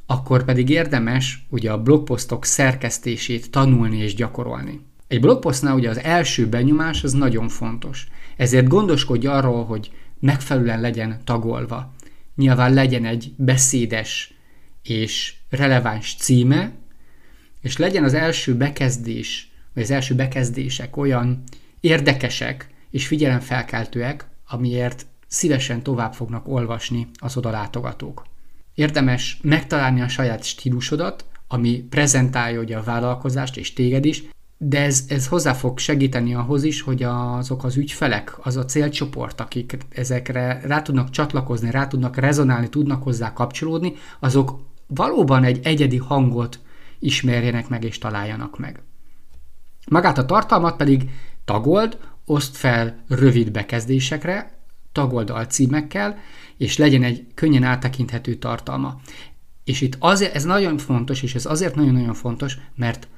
akkor 0.07 0.45
pedig 0.45 0.69
érdemes 0.69 1.47
ugye 1.49 1.73
a 1.73 1.83
blogposztok 1.83 2.45
szerkesztését 2.45 3.51
tanulni 3.51 3.97
és 3.97 4.15
gyakorolni. 4.15 4.81
Egy 5.11 5.21
blogposztnál 5.21 5.75
ugye 5.75 5.89
az 5.89 5.99
első 5.99 6.49
benyomás 6.49 7.05
az 7.05 7.13
nagyon 7.13 7.49
fontos. 7.49 8.07
Ezért 8.37 8.69
gondoskodj 8.69 9.27
arról, 9.27 9.65
hogy 9.65 9.91
megfelelően 10.21 10.81
legyen 10.81 11.21
tagolva. 11.25 11.93
Nyilván 12.37 12.75
legyen 12.75 13.05
egy 13.05 13.33
beszédes 13.37 14.35
és 14.83 15.35
releváns 15.49 16.15
címe, 16.19 16.73
és 17.61 17.77
legyen 17.77 18.05
az 18.05 18.15
első 18.15 18.55
bekezdés, 18.55 19.51
vagy 19.75 19.83
az 19.83 19.91
első 19.91 20.15
bekezdések 20.15 20.97
olyan 20.97 21.43
érdekesek 21.81 22.69
és 22.91 23.07
figyelemfelkeltőek, 23.07 24.27
amiért 24.49 25.07
szívesen 25.27 25.83
tovább 25.83 26.13
fognak 26.13 26.49
olvasni 26.49 27.09
az 27.19 27.37
odalátogatók. 27.37 28.27
Érdemes 28.75 29.39
megtalálni 29.43 30.01
a 30.01 30.09
saját 30.09 30.45
stílusodat, 30.45 31.25
ami 31.49 31.87
prezentálja 31.91 32.61
ugye 32.61 32.77
a 32.77 32.83
vállalkozást 32.83 33.57
és 33.57 33.73
téged 33.73 34.05
is, 34.05 34.23
de 34.63 34.83
ez, 34.83 35.05
ez 35.09 35.27
hozzá 35.27 35.53
fog 35.53 35.79
segíteni 35.79 36.35
ahhoz 36.35 36.63
is, 36.63 36.81
hogy 36.81 37.03
azok 37.03 37.65
az 37.65 37.77
ügyfelek, 37.77 38.39
az 38.43 38.57
a 38.57 38.65
célcsoport, 38.65 39.41
akik 39.41 39.79
ezekre 39.89 40.61
rá 40.65 40.83
tudnak 40.83 41.11
csatlakozni, 41.11 41.71
rá 41.71 41.87
tudnak 41.87 42.17
rezonálni, 42.17 42.69
tudnak 42.69 43.03
hozzá 43.03 43.33
kapcsolódni, 43.33 43.93
azok 44.19 44.61
valóban 44.87 45.45
egy 45.45 45.61
egyedi 45.63 45.97
hangot 45.97 46.61
ismerjenek 46.99 47.69
meg 47.69 47.85
és 47.85 47.99
találjanak 47.99 48.59
meg. 48.59 48.83
Magát 49.89 50.19
a 50.19 50.25
tartalmat 50.25 50.77
pedig 50.77 51.11
tagold, 51.45 51.99
oszt 52.25 52.57
fel 52.57 53.05
rövid 53.09 53.51
bekezdésekre, 53.51 54.59
tagold 54.93 55.31
alcímekkel, 55.31 56.19
és 56.57 56.79
legyen 56.79 57.03
egy 57.03 57.27
könnyen 57.35 57.63
áttekinthető 57.63 58.35
tartalma. 58.35 59.01
És 59.65 59.81
itt 59.81 59.97
azért, 59.99 60.35
ez 60.35 60.45
nagyon 60.45 60.79
fontos, 60.79 61.23
és 61.23 61.35
ez 61.35 61.47
azért 61.47 61.75
nagyon-nagyon 61.75 62.15
fontos, 62.15 62.59
mert 62.75 63.09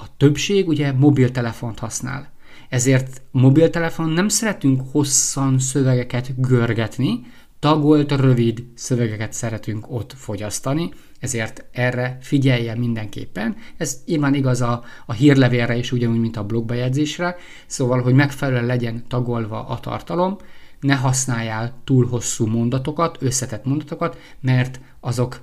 a 0.00 0.08
többség 0.16 0.68
ugye 0.68 0.92
mobiltelefont 0.92 1.78
használ. 1.78 2.32
Ezért 2.68 3.22
mobiltelefon 3.30 4.08
nem 4.08 4.28
szeretünk 4.28 4.82
hosszan 4.92 5.58
szövegeket 5.58 6.40
görgetni, 6.40 7.20
tagolt, 7.58 8.12
rövid 8.12 8.64
szövegeket 8.74 9.32
szeretünk 9.32 9.90
ott 9.90 10.12
fogyasztani, 10.16 10.92
ezért 11.18 11.64
erre 11.72 12.18
figyelje 12.20 12.74
mindenképpen. 12.74 13.56
Ez 13.76 14.02
nyilván 14.06 14.34
igaz 14.34 14.60
a, 14.60 14.84
a 15.06 15.12
hírlevélre 15.12 15.76
is, 15.76 15.92
ugyanúgy, 15.92 16.20
mint 16.20 16.36
a 16.36 16.44
blogbejegyzésre, 16.44 17.36
szóval, 17.66 18.02
hogy 18.02 18.14
megfelelően 18.14 18.66
legyen 18.66 19.04
tagolva 19.08 19.66
a 19.66 19.80
tartalom, 19.80 20.36
ne 20.80 20.94
használjál 20.94 21.80
túl 21.84 22.06
hosszú 22.06 22.46
mondatokat, 22.46 23.16
összetett 23.20 23.64
mondatokat, 23.64 24.18
mert 24.40 24.80
azok 25.00 25.40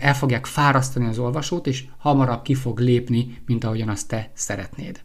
el 0.00 0.14
fogják 0.14 0.46
fárasztani 0.46 1.06
az 1.06 1.18
olvasót, 1.18 1.66
és 1.66 1.84
hamarabb 1.98 2.42
ki 2.42 2.54
fog 2.54 2.78
lépni, 2.78 3.38
mint 3.46 3.64
ahogyan 3.64 3.88
azt 3.88 4.08
te 4.08 4.30
szeretnéd. 4.34 5.00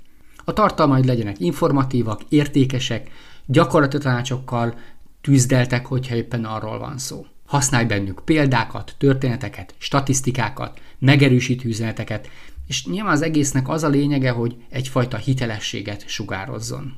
A 0.46 0.54
tartalmaid 0.54 1.06
legyenek 1.06 1.39
informatívak, 1.39 2.22
értékesek, 2.30 3.10
gyakorlati 3.46 3.98
tanácsokkal 3.98 4.75
tűzdeltek, 5.22 5.86
hogyha 5.86 6.16
éppen 6.16 6.46
arról 6.46 6.80
van 6.80 6.98
szó. 6.98 7.25
Használj 7.46 7.86
bennük 7.86 8.22
példákat, 8.25 8.96
történeteket, 8.98 9.75
statisztikákat, 9.78 10.82
megerősítő 11.00 11.68
üzeneteket, 11.68 12.30
és 12.68 12.86
nyilván 12.86 13.13
az 13.13 13.22
egésznek 13.22 13.70
az 13.70 13.84
a 13.84 13.88
lényege, 13.88 14.32
hogy 14.32 14.56
egyfajta 14.70 15.18
hitelességet 15.18 16.08
sugározzon. 16.08 16.94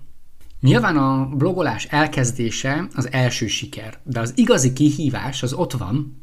Nyilván 0.62 0.98
a 0.98 1.26
blogolás 1.36 1.86
elkezdése 1.86 2.88
az 2.96 3.12
első 3.12 3.48
siker, 3.48 4.00
de 4.04 4.20
az 4.20 4.34
igazi 4.36 4.74
kihívás 4.74 5.44
az 5.44 5.54
ott 5.54 5.72
van, 5.72 6.21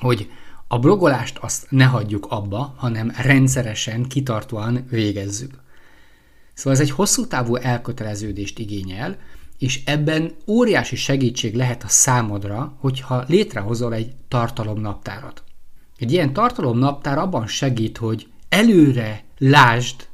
hogy 0.00 0.30
a 0.68 0.78
blogolást 0.78 1.38
azt 1.38 1.66
ne 1.70 1.84
hagyjuk 1.84 2.26
abba, 2.28 2.74
hanem 2.76 3.12
rendszeresen, 3.16 4.02
kitartóan 4.02 4.86
végezzük. 4.90 5.60
Szóval 6.54 6.72
ez 6.72 6.80
egy 6.80 6.90
hosszú 6.90 7.26
távú 7.26 7.54
elköteleződést 7.54 8.58
igényel, 8.58 9.18
és 9.58 9.80
ebben 9.84 10.34
óriási 10.46 10.96
segítség 10.96 11.54
lehet 11.54 11.82
a 11.82 11.88
számodra, 11.88 12.76
hogyha 12.78 13.24
létrehozol 13.26 13.94
egy 13.94 14.12
tartalomnaptárat. 14.28 15.42
Egy 15.98 16.12
ilyen 16.12 16.32
tartalomnaptár 16.32 17.18
abban 17.18 17.46
segít, 17.46 17.98
hogy 17.98 18.28
előre 18.48 19.24
lásd, 19.38 20.08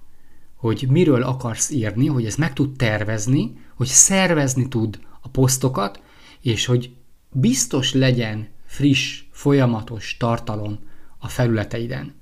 hogy 0.56 0.86
miről 0.88 1.22
akarsz 1.22 1.70
írni, 1.70 2.06
hogy 2.06 2.24
ezt 2.24 2.38
meg 2.38 2.52
tud 2.52 2.76
tervezni, 2.76 3.58
hogy 3.74 3.86
szervezni 3.86 4.68
tud 4.68 4.98
a 5.20 5.28
posztokat, 5.28 6.00
és 6.40 6.66
hogy 6.66 6.90
biztos 7.30 7.92
legyen 7.92 8.48
friss, 8.66 9.22
folyamatos 9.36 10.16
tartalom 10.16 10.78
a 11.18 11.28
felületeiden. 11.28 12.14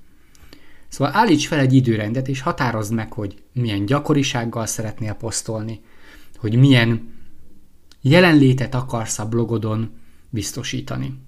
Szóval 0.87 1.15
állíts 1.15 1.47
fel 1.47 1.59
egy 1.59 1.73
időrendet, 1.73 2.27
és 2.27 2.41
határozd 2.41 2.93
meg, 2.93 3.13
hogy 3.13 3.43
milyen 3.53 3.85
gyakorisággal 3.85 4.65
szeretnél 4.65 5.13
posztolni, 5.13 5.81
hogy 6.37 6.55
milyen 6.55 7.13
jelenlétet 8.01 8.75
akarsz 8.75 9.19
a 9.19 9.27
blogodon 9.27 9.91
biztosítani. 10.29 11.19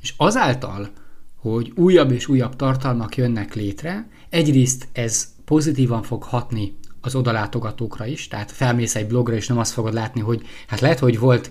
És 0.00 0.14
azáltal, 0.16 0.90
hogy 1.36 1.72
újabb 1.76 2.10
és 2.10 2.28
újabb 2.28 2.56
tartalmak 2.56 3.16
jönnek 3.16 3.54
létre, 3.54 4.08
egyrészt 4.28 4.88
ez 4.92 5.34
pozitívan 5.44 6.02
fog 6.02 6.22
hatni 6.22 6.78
az 7.00 7.14
odalátogatókra 7.14 8.06
is, 8.06 8.28
tehát 8.28 8.50
felmész 8.50 8.94
egy 8.94 9.06
blogra, 9.06 9.34
és 9.34 9.46
nem 9.46 9.58
azt 9.58 9.72
fogod 9.72 9.92
látni, 9.92 10.20
hogy 10.20 10.46
hát 10.66 10.80
lehet, 10.80 10.98
hogy 10.98 11.18
volt 11.18 11.50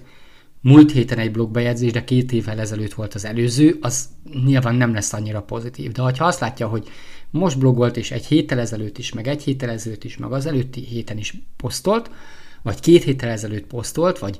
múlt 0.61 0.91
héten 0.91 1.17
egy 1.17 1.31
blogbejegyzés, 1.31 1.91
de 1.91 2.03
két 2.03 2.31
évvel 2.31 2.59
ezelőtt 2.59 2.93
volt 2.93 3.13
az 3.13 3.25
előző, 3.25 3.77
az 3.81 4.09
nyilván 4.45 4.75
nem 4.75 4.93
lesz 4.93 5.13
annyira 5.13 5.41
pozitív. 5.41 5.91
De 5.91 6.01
ha 6.01 6.25
azt 6.25 6.39
látja, 6.39 6.67
hogy 6.67 6.87
most 7.29 7.59
blogolt, 7.59 7.97
és 7.97 8.11
egy 8.11 8.25
héttel 8.25 8.59
ezelőtt 8.59 8.97
is, 8.97 9.13
meg 9.13 9.27
egy 9.27 9.43
héttel 9.43 9.69
ezelőtt 9.69 10.03
is, 10.03 10.17
meg 10.17 10.31
az 10.31 10.45
előtti 10.45 10.81
héten 10.81 11.17
is 11.17 11.33
posztolt, 11.57 12.11
vagy 12.61 12.79
két 12.79 13.03
héttel 13.03 13.29
ezelőtt 13.29 13.65
posztolt, 13.65 14.19
vagy 14.19 14.37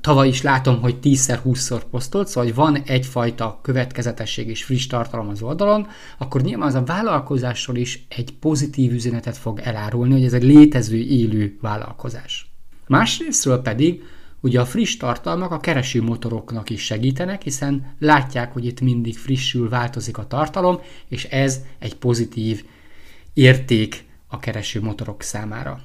tavaly 0.00 0.28
is 0.28 0.42
látom, 0.42 0.80
hogy 0.80 0.96
10-20-szor 1.02 1.82
posztolt, 1.90 2.28
szóval 2.28 2.44
hogy 2.44 2.54
van 2.54 2.82
egyfajta 2.86 3.58
következetesség 3.62 4.48
és 4.48 4.64
friss 4.64 4.86
tartalom 4.86 5.28
az 5.28 5.42
oldalon, 5.42 5.86
akkor 6.18 6.42
nyilván 6.42 6.68
az 6.68 6.74
a 6.74 6.84
vállalkozásról 6.84 7.76
is 7.76 8.06
egy 8.08 8.32
pozitív 8.40 8.92
üzenetet 8.92 9.36
fog 9.36 9.60
elárulni, 9.62 10.12
hogy 10.12 10.24
ez 10.24 10.32
egy 10.32 10.42
létező, 10.42 10.96
élő 10.96 11.58
vállalkozás. 11.60 12.52
Másrésztről 12.86 13.62
pedig 13.62 14.02
ugye 14.44 14.60
a 14.60 14.66
friss 14.66 14.96
tartalmak 14.96 15.50
a 15.50 15.60
keresőmotoroknak 15.60 16.70
is 16.70 16.84
segítenek, 16.84 17.42
hiszen 17.42 17.94
látják, 17.98 18.52
hogy 18.52 18.64
itt 18.64 18.80
mindig 18.80 19.18
frissül, 19.18 19.68
változik 19.68 20.18
a 20.18 20.26
tartalom, 20.26 20.80
és 21.08 21.24
ez 21.24 21.60
egy 21.78 21.96
pozitív 21.96 22.64
érték 23.32 24.04
a 24.26 24.38
keresőmotorok 24.38 25.22
számára. 25.22 25.80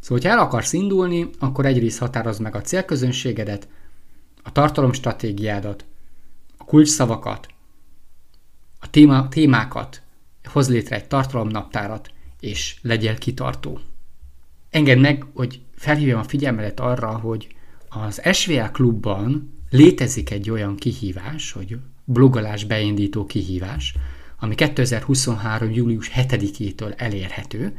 Szóval, 0.00 0.24
ha 0.24 0.30
el 0.30 0.38
akarsz 0.38 0.72
indulni, 0.72 1.30
akkor 1.38 1.66
egyrészt 1.66 1.98
határozd 1.98 2.40
meg 2.40 2.54
a 2.54 2.60
célközönségedet, 2.60 3.68
a 4.42 4.52
tartalomstratégiádat, 4.52 5.84
a 6.56 6.64
kulcsszavakat, 6.64 7.48
a 8.80 8.90
téma, 8.90 9.28
témákat, 9.28 10.02
hoz 10.44 10.68
létre 10.68 10.96
egy 10.96 11.06
tartalomnaptárat, 11.06 12.10
és 12.40 12.76
legyél 12.82 13.18
kitartó. 13.18 13.78
Engedd 14.70 14.98
meg, 14.98 15.26
hogy 15.34 15.60
felhívjam 15.74 16.18
a 16.18 16.24
figyelmedet 16.24 16.80
arra, 16.80 17.18
hogy 17.18 17.48
az 17.94 18.22
SVA 18.32 18.70
klubban 18.70 19.58
létezik 19.70 20.30
egy 20.30 20.50
olyan 20.50 20.76
kihívás, 20.76 21.52
hogy 21.52 21.76
blogolás 22.04 22.64
beindító 22.64 23.26
kihívás, 23.26 23.94
ami 24.38 24.54
2023. 24.54 25.70
július 25.70 26.10
7-től 26.14 26.94
elérhető. 26.96 27.76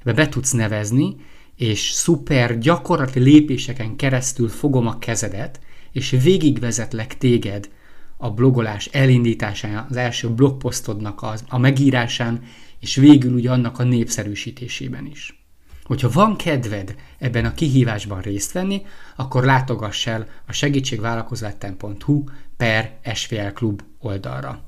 Ebbe 0.00 0.12
be 0.12 0.28
tudsz 0.28 0.52
nevezni, 0.52 1.16
és 1.56 1.80
szuper 1.80 2.58
gyakorlati 2.58 3.20
lépéseken 3.20 3.96
keresztül 3.96 4.48
fogom 4.48 4.86
a 4.86 4.98
kezedet, 4.98 5.60
és 5.92 6.10
végigvezetlek 6.22 7.18
téged 7.18 7.68
a 8.16 8.30
blogolás 8.30 8.86
elindításán, 8.86 9.86
az 9.90 9.96
első 9.96 10.30
blogposztodnak 10.30 11.22
az, 11.22 11.44
a 11.48 11.58
megírásán, 11.58 12.42
és 12.80 12.96
végül 12.96 13.34
ugye 13.34 13.50
annak 13.50 13.78
a 13.78 13.84
népszerűsítésében 13.84 15.06
is. 15.06 15.45
Hogyha 15.86 16.10
van 16.10 16.36
kedved 16.36 16.94
ebben 17.18 17.44
a 17.44 17.54
kihívásban 17.54 18.20
részt 18.20 18.52
venni, 18.52 18.82
akkor 19.16 19.44
látogass 19.44 20.06
el 20.06 20.26
a 20.46 20.52
segítségvállalkozástem.hu 20.52 22.24
per 22.56 22.98
SVL 23.14 23.48
Klub 23.54 23.82
oldalra. 23.98 24.62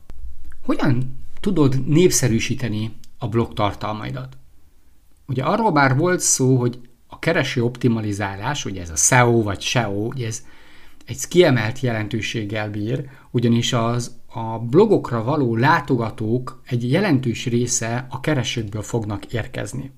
Hogyan 0.64 1.16
tudod 1.40 1.86
népszerűsíteni 1.86 2.96
a 3.18 3.28
blog 3.28 3.54
tartalmaidat? 3.54 4.36
Ugye 5.26 5.42
arról 5.42 5.70
bár 5.70 5.96
volt 5.96 6.20
szó, 6.20 6.56
hogy 6.56 6.80
a 7.06 7.18
kereső 7.18 7.62
optimalizálás, 7.62 8.64
ugye 8.64 8.80
ez 8.80 8.90
a 8.90 8.96
SEO 8.96 9.42
vagy 9.42 9.60
SEO, 9.60 10.06
ugye 10.06 10.26
ez 10.26 10.42
egy 11.06 11.28
kiemelt 11.28 11.80
jelentőséggel 11.80 12.70
bír, 12.70 13.08
ugyanis 13.30 13.72
az 13.72 14.16
a 14.26 14.58
blogokra 14.58 15.22
való 15.22 15.56
látogatók 15.56 16.62
egy 16.66 16.90
jelentős 16.90 17.46
része 17.46 18.06
a 18.10 18.20
keresőkből 18.20 18.82
fognak 18.82 19.32
érkezni. 19.32 19.92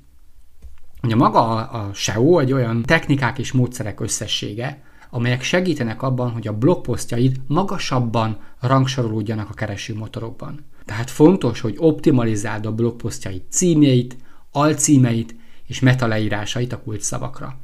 Ugye 1.03 1.15
maga 1.15 1.69
a 1.69 1.91
SEO 1.93 2.39
egy 2.39 2.53
olyan 2.53 2.83
technikák 2.83 3.39
és 3.39 3.53
módszerek 3.53 4.01
összessége, 4.01 4.83
amelyek 5.11 5.43
segítenek 5.43 6.03
abban, 6.03 6.31
hogy 6.31 6.49
a 6.49 6.59
blogposztjaid 6.59 7.37
magasabban 7.47 8.39
rangsorolódjanak 8.61 9.51
a 9.51 9.55
keresőmotorokban. 9.55 10.65
Tehát 10.85 11.11
fontos, 11.11 11.61
hogy 11.61 11.75
optimalizáld 11.79 12.67
a 12.67 12.73
blogposztjaid 12.73 13.43
címjeit, 13.49 14.17
alcímeit 14.53 15.35
és 15.67 15.81
metaleírásait 15.81 16.73
a 16.73 16.83
kulcsszavakra. 16.83 17.59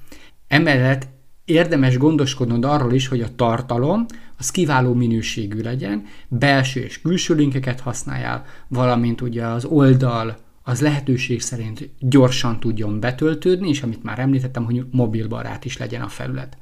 Emellett 0.48 1.08
érdemes 1.44 1.98
gondoskodnod 1.98 2.64
arról 2.64 2.92
is, 2.92 3.08
hogy 3.08 3.20
a 3.20 3.34
tartalom 3.36 4.06
az 4.38 4.50
kiváló 4.50 4.94
minőségű 4.94 5.60
legyen, 5.60 6.04
belső 6.28 6.80
és 6.80 7.00
külső 7.00 7.34
linkeket 7.34 7.80
használjál, 7.80 8.44
valamint 8.68 9.20
ugye 9.20 9.46
az 9.46 9.64
oldal 9.64 10.36
az 10.68 10.80
lehetőség 10.80 11.40
szerint 11.40 11.90
gyorsan 11.98 12.60
tudjon 12.60 13.00
betöltődni, 13.00 13.68
és 13.68 13.82
amit 13.82 14.02
már 14.02 14.18
említettem, 14.18 14.64
hogy 14.64 14.86
mobilbarát 14.90 15.64
is 15.64 15.76
legyen 15.76 16.02
a 16.02 16.08
felület. 16.08 16.56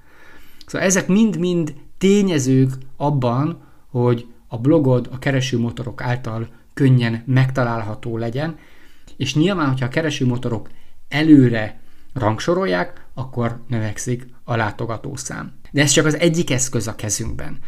Szóval 0.66 0.86
ezek 0.86 1.08
mind-mind 1.08 1.74
tényezők 1.98 2.72
abban, 2.96 3.62
hogy 3.90 4.26
a 4.48 4.58
blogod 4.58 5.08
a 5.12 5.18
keresőmotorok 5.18 6.02
által 6.02 6.48
könnyen 6.74 7.22
megtalálható 7.26 8.16
legyen, 8.16 8.58
és 9.16 9.34
nyilván, 9.34 9.68
hogyha 9.68 9.86
a 9.86 9.88
keresőmotorok 9.88 10.68
előre 11.08 11.80
rangsorolják, 12.12 13.06
akkor 13.14 13.62
növekszik 13.68 14.26
a 14.44 14.56
látogatószám. 14.56 15.52
De 15.70 15.82
ez 15.82 15.90
csak 15.90 16.06
az 16.06 16.18
egyik 16.18 16.50
eszköz 16.50 16.86
a 16.86 16.94
kezünkben. 16.94 17.58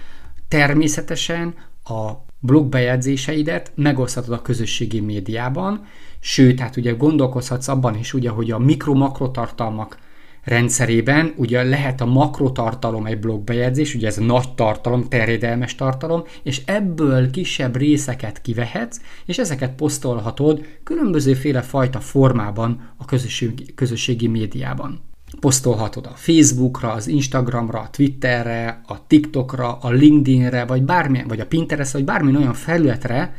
Természetesen 0.48 1.54
a 1.84 2.10
blogbejegyzéseidet 2.38 3.72
megoszthatod 3.74 4.32
a 4.32 4.42
közösségi 4.42 5.00
médiában, 5.00 5.86
sőt, 6.20 6.60
hát 6.60 6.76
ugye 6.76 6.92
gondolkozhatsz 6.92 7.68
abban 7.68 7.96
is, 7.96 8.14
ugye, 8.14 8.30
hogy 8.30 8.50
a 8.50 8.58
mikro-makro 8.58 9.30
tartalmak 9.30 9.98
rendszerében 10.46 11.32
ugye 11.36 11.62
lehet 11.62 12.00
a 12.00 12.06
makrotartalom 12.06 13.06
egy 13.06 13.18
blogbejegyzés, 13.18 13.94
ugye 13.94 14.06
ez 14.06 14.16
nagy 14.16 14.54
tartalom, 14.54 15.08
terjedelmes 15.08 15.74
tartalom, 15.74 16.22
és 16.42 16.62
ebből 16.64 17.30
kisebb 17.30 17.76
részeket 17.76 18.40
kivehetsz, 18.40 19.00
és 19.24 19.38
ezeket 19.38 19.74
posztolhatod 19.74 20.64
különbözőféle 20.84 21.60
fajta 21.60 22.00
formában 22.00 22.90
a 22.96 23.04
közösségi, 23.04 23.74
közösségi 23.74 24.26
médiában. 24.26 25.00
Posztolhatod 25.40 26.06
a 26.06 26.14
Facebookra, 26.14 26.92
az 26.92 27.06
Instagramra, 27.06 27.78
a 27.78 27.90
Twitterre, 27.90 28.80
a 28.86 29.06
TikTokra, 29.06 29.78
a 29.80 29.90
LinkedInre, 29.90 30.64
vagy, 30.64 30.82
bármi, 30.82 31.22
vagy 31.28 31.40
a 31.40 31.46
Pinterest, 31.46 31.92
vagy 31.92 32.04
bármi 32.04 32.36
olyan 32.36 32.54
felületre, 32.54 33.34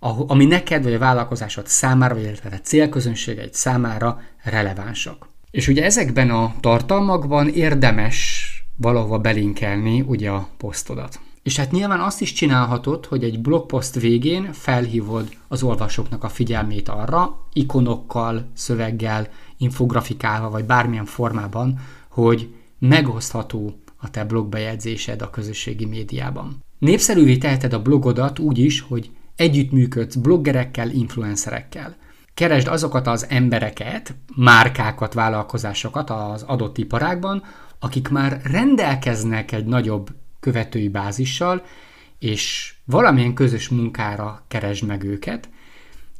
ami 0.00 0.44
neked 0.44 0.82
vagy 0.82 0.94
a 0.94 0.98
vállalkozásod 0.98 1.66
számára, 1.66 2.14
vagy 2.14 2.22
illetve 2.22 2.50
a 2.52 2.60
célközönségeid 2.60 3.54
számára 3.54 4.20
relevánsak. 4.42 5.28
És 5.50 5.68
ugye 5.68 5.84
ezekben 5.84 6.30
a 6.30 6.54
tartalmakban 6.60 7.48
érdemes 7.48 8.46
valahova 8.76 9.18
belinkelni 9.18 10.00
ugye 10.00 10.30
a 10.30 10.48
posztodat. 10.56 11.20
És 11.42 11.56
hát 11.56 11.70
nyilván 11.70 12.00
azt 12.00 12.20
is 12.20 12.32
csinálhatod, 12.32 13.06
hogy 13.06 13.24
egy 13.24 13.40
blogpost 13.40 13.94
végén 13.94 14.52
felhívod 14.52 15.28
az 15.48 15.62
olvasóknak 15.62 16.24
a 16.24 16.28
figyelmét 16.28 16.88
arra, 16.88 17.46
ikonokkal, 17.52 18.50
szöveggel, 18.54 19.28
infografikával, 19.56 20.50
vagy 20.50 20.64
bármilyen 20.64 21.04
formában, 21.04 21.78
hogy 22.08 22.54
megosztható 22.78 23.80
a 23.96 24.10
te 24.10 24.24
blogbejegyzésed 24.24 25.22
a 25.22 25.30
közösségi 25.30 25.84
médiában. 25.84 26.64
Népszerűvé 26.78 27.36
teheted 27.36 27.72
a 27.72 27.82
blogodat 27.82 28.38
úgy 28.38 28.58
is, 28.58 28.80
hogy 28.80 29.10
együttműködsz 29.38 30.14
bloggerekkel, 30.14 30.90
influencerekkel– 30.90 31.96
keresd 32.38 32.68
azokat 32.68 33.06
az 33.06 33.26
embereket, 33.28 34.14
márkákat, 34.36 35.14
vállalkozásokat 35.14 36.10
az 36.10 36.42
adott 36.42 36.78
iparágban, 36.78 37.42
akik 37.78 38.08
már 38.08 38.40
rendelkeznek 38.44 39.52
egy 39.52 39.64
nagyobb 39.64 40.10
követői 40.40 40.88
bázissal, 40.88 41.62
és 42.18 42.74
valamilyen 42.84 43.34
közös 43.34 43.68
munkára 43.68 44.44
keresd 44.48 44.86
meg 44.86 45.02
őket, 45.02 45.48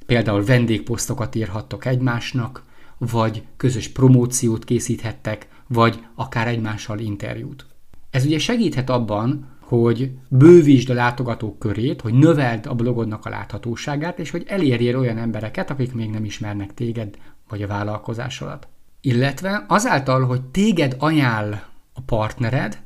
például 0.06 0.44
vendégposztokat 0.44 1.34
írhattok 1.34 1.84
egymásnak, 1.84 2.62
vagy 2.98 3.42
közös 3.56 3.88
promóciót 3.88 4.64
készíthettek, 4.64 5.48
vagy 5.66 6.04
akár 6.14 6.48
egymással 6.48 6.98
interjút. 6.98 7.66
Ez 8.10 8.24
ugye 8.24 8.38
segíthet 8.38 8.90
abban, 8.90 9.57
hogy 9.68 10.10
bővítsd 10.28 10.90
a 10.90 10.94
látogatók 10.94 11.58
körét, 11.58 12.00
hogy 12.00 12.14
növeld 12.14 12.66
a 12.66 12.74
blogodnak 12.74 13.24
a 13.24 13.28
láthatóságát, 13.28 14.18
és 14.18 14.30
hogy 14.30 14.44
elérjél 14.46 14.98
olyan 14.98 15.18
embereket, 15.18 15.70
akik 15.70 15.94
még 15.94 16.10
nem 16.10 16.24
ismernek 16.24 16.74
téged 16.74 17.16
vagy 17.48 17.62
a 17.62 17.66
vállalkozásodat. 17.66 18.68
Illetve 19.00 19.64
azáltal, 19.68 20.24
hogy 20.24 20.42
téged 20.42 20.96
ajánl 20.98 21.52
a 21.92 22.00
partnered, 22.00 22.78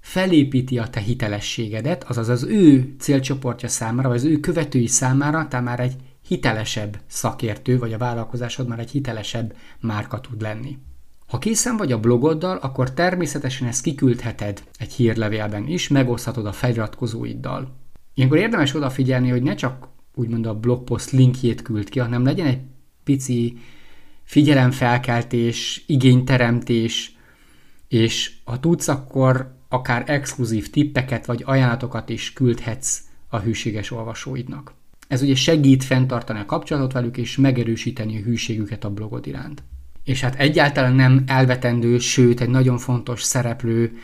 felépíti 0.00 0.78
a 0.78 0.88
te 0.88 1.00
hitelességedet, 1.00 2.04
azaz 2.04 2.28
az 2.28 2.42
ő 2.42 2.94
célcsoportja 2.98 3.68
számára, 3.68 4.08
vagy 4.08 4.16
az 4.16 4.24
ő 4.24 4.40
követői 4.40 4.86
számára 4.86 5.48
te 5.48 5.60
már 5.60 5.80
egy 5.80 5.96
hitelesebb 6.26 6.98
szakértő, 7.06 7.78
vagy 7.78 7.92
a 7.92 7.98
vállalkozásod 7.98 8.68
már 8.68 8.78
egy 8.78 8.90
hitelesebb 8.90 9.56
márka 9.80 10.20
tud 10.20 10.40
lenni. 10.40 10.78
Ha 11.30 11.38
készen 11.38 11.76
vagy 11.76 11.92
a 11.92 12.00
blogoddal, 12.00 12.56
akkor 12.56 12.92
természetesen 12.92 13.68
ezt 13.68 13.82
kiküldheted 13.82 14.62
egy 14.78 14.92
hírlevélben 14.92 15.66
is, 15.66 15.88
megoszthatod 15.88 16.46
a 16.46 16.52
feliratkozóiddal. 16.52 17.76
Ilyenkor 18.14 18.38
érdemes 18.38 18.74
odafigyelni, 18.74 19.28
hogy 19.28 19.42
ne 19.42 19.54
csak 19.54 19.88
úgymond 20.14 20.46
a 20.46 20.54
blogpost 20.54 21.10
linkjét 21.10 21.62
küld 21.62 21.88
ki, 21.88 21.98
hanem 21.98 22.24
legyen 22.24 22.46
egy 22.46 22.60
pici 23.04 23.58
figyelemfelkeltés, 24.22 25.84
igényteremtés, 25.86 27.16
és 27.88 28.32
ha 28.44 28.60
tudsz, 28.60 28.88
akkor 28.88 29.56
akár 29.68 30.02
exkluzív 30.06 30.70
tippeket 30.70 31.26
vagy 31.26 31.42
ajánlatokat 31.46 32.08
is 32.08 32.32
küldhetsz 32.32 33.00
a 33.28 33.38
hűséges 33.38 33.90
olvasóidnak. 33.90 34.74
Ez 35.08 35.22
ugye 35.22 35.34
segít 35.34 35.84
fenntartani 35.84 36.38
a 36.38 36.46
kapcsolatot 36.46 36.92
velük 36.92 37.16
és 37.16 37.36
megerősíteni 37.36 38.16
a 38.16 38.24
hűségüket 38.24 38.84
a 38.84 38.90
blogod 38.90 39.26
iránt 39.26 39.62
és 40.10 40.20
hát 40.20 40.34
egyáltalán 40.34 40.94
nem 40.94 41.22
elvetendő, 41.26 41.98
sőt 41.98 42.40
egy 42.40 42.48
nagyon 42.48 42.78
fontos 42.78 43.22
szereplő, 43.22 43.98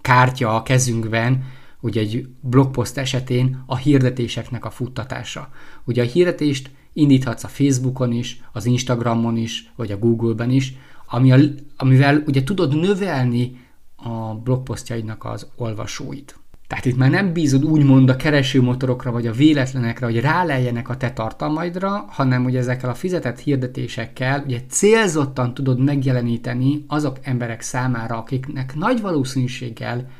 kártya 0.00 0.54
a 0.54 0.62
kezünkben, 0.62 1.44
ugye 1.80 2.00
egy 2.00 2.28
blogpost 2.40 2.96
esetén 2.96 3.62
a 3.66 3.76
hirdetéseknek 3.76 4.64
a 4.64 4.70
futtatása. 4.70 5.48
Ugye 5.84 6.02
a 6.02 6.06
hirdetést 6.06 6.70
indíthatsz 6.92 7.44
a 7.44 7.48
Facebookon 7.48 8.12
is, 8.12 8.40
az 8.52 8.66
Instagramon 8.66 9.36
is, 9.36 9.72
vagy 9.76 9.92
a 9.92 9.98
Google-ben 9.98 10.50
is, 10.50 10.74
ami 11.06 11.32
a, 11.32 11.38
amivel 11.76 12.22
ugye 12.26 12.42
tudod 12.42 12.76
növelni 12.76 13.56
a 13.96 14.34
blogposztjaidnak 14.34 15.24
az 15.24 15.46
olvasóit. 15.56 16.38
Tehát 16.70 16.84
itt 16.84 16.96
már 16.96 17.10
nem 17.10 17.32
bízod 17.32 17.64
úgymond 17.64 18.08
a 18.08 18.16
keresőmotorokra 18.16 19.10
vagy 19.10 19.26
a 19.26 19.32
véletlenekre, 19.32 20.06
hogy 20.06 20.20
ráleljenek 20.20 20.88
a 20.88 20.96
te 20.96 21.12
tartalmaidra, 21.12 22.04
hanem 22.08 22.42
hogy 22.42 22.56
ezekkel 22.56 22.90
a 22.90 22.94
fizetett 22.94 23.38
hirdetésekkel 23.38 24.42
ugye 24.46 24.60
célzottan 24.68 25.54
tudod 25.54 25.80
megjeleníteni 25.80 26.84
azok 26.88 27.18
emberek 27.22 27.60
számára, 27.60 28.16
akiknek 28.16 28.74
nagy 28.74 29.00
valószínűséggel 29.00 30.10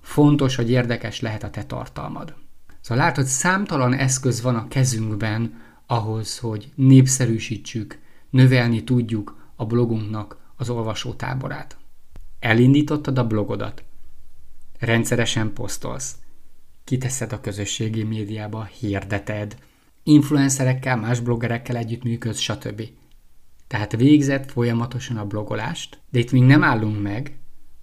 fontos, 0.00 0.56
hogy 0.56 0.70
érdekes 0.70 1.20
lehet 1.20 1.42
a 1.42 1.50
te 1.50 1.64
tartalmad. 1.64 2.34
Szóval 2.80 3.04
látod, 3.04 3.24
számtalan 3.24 3.94
eszköz 3.94 4.42
van 4.42 4.54
a 4.54 4.68
kezünkben 4.68 5.60
ahhoz, 5.86 6.38
hogy 6.38 6.72
népszerűsítsük, 6.74 7.98
növelni 8.30 8.84
tudjuk 8.84 9.36
a 9.56 9.66
blogunknak 9.66 10.36
az 10.56 10.70
olvasótáborát. 10.70 11.76
Elindítottad 12.38 13.18
a 13.18 13.26
blogodat, 13.26 13.84
rendszeresen 14.78 15.52
posztolsz, 15.52 16.14
kiteszed 16.84 17.32
a 17.32 17.40
közösségi 17.40 18.02
médiába, 18.02 18.64
hirdeted, 18.64 19.56
influencerekkel, 20.02 20.96
más 20.96 21.20
bloggerekkel 21.20 21.76
együttműködsz, 21.76 22.38
stb. 22.38 22.82
Tehát 23.66 23.96
végzett 23.96 24.50
folyamatosan 24.50 25.16
a 25.16 25.26
blogolást, 25.26 25.98
de 26.10 26.18
itt 26.18 26.32
még 26.32 26.42
nem 26.42 26.62
állunk 26.62 27.02
meg, 27.02 27.36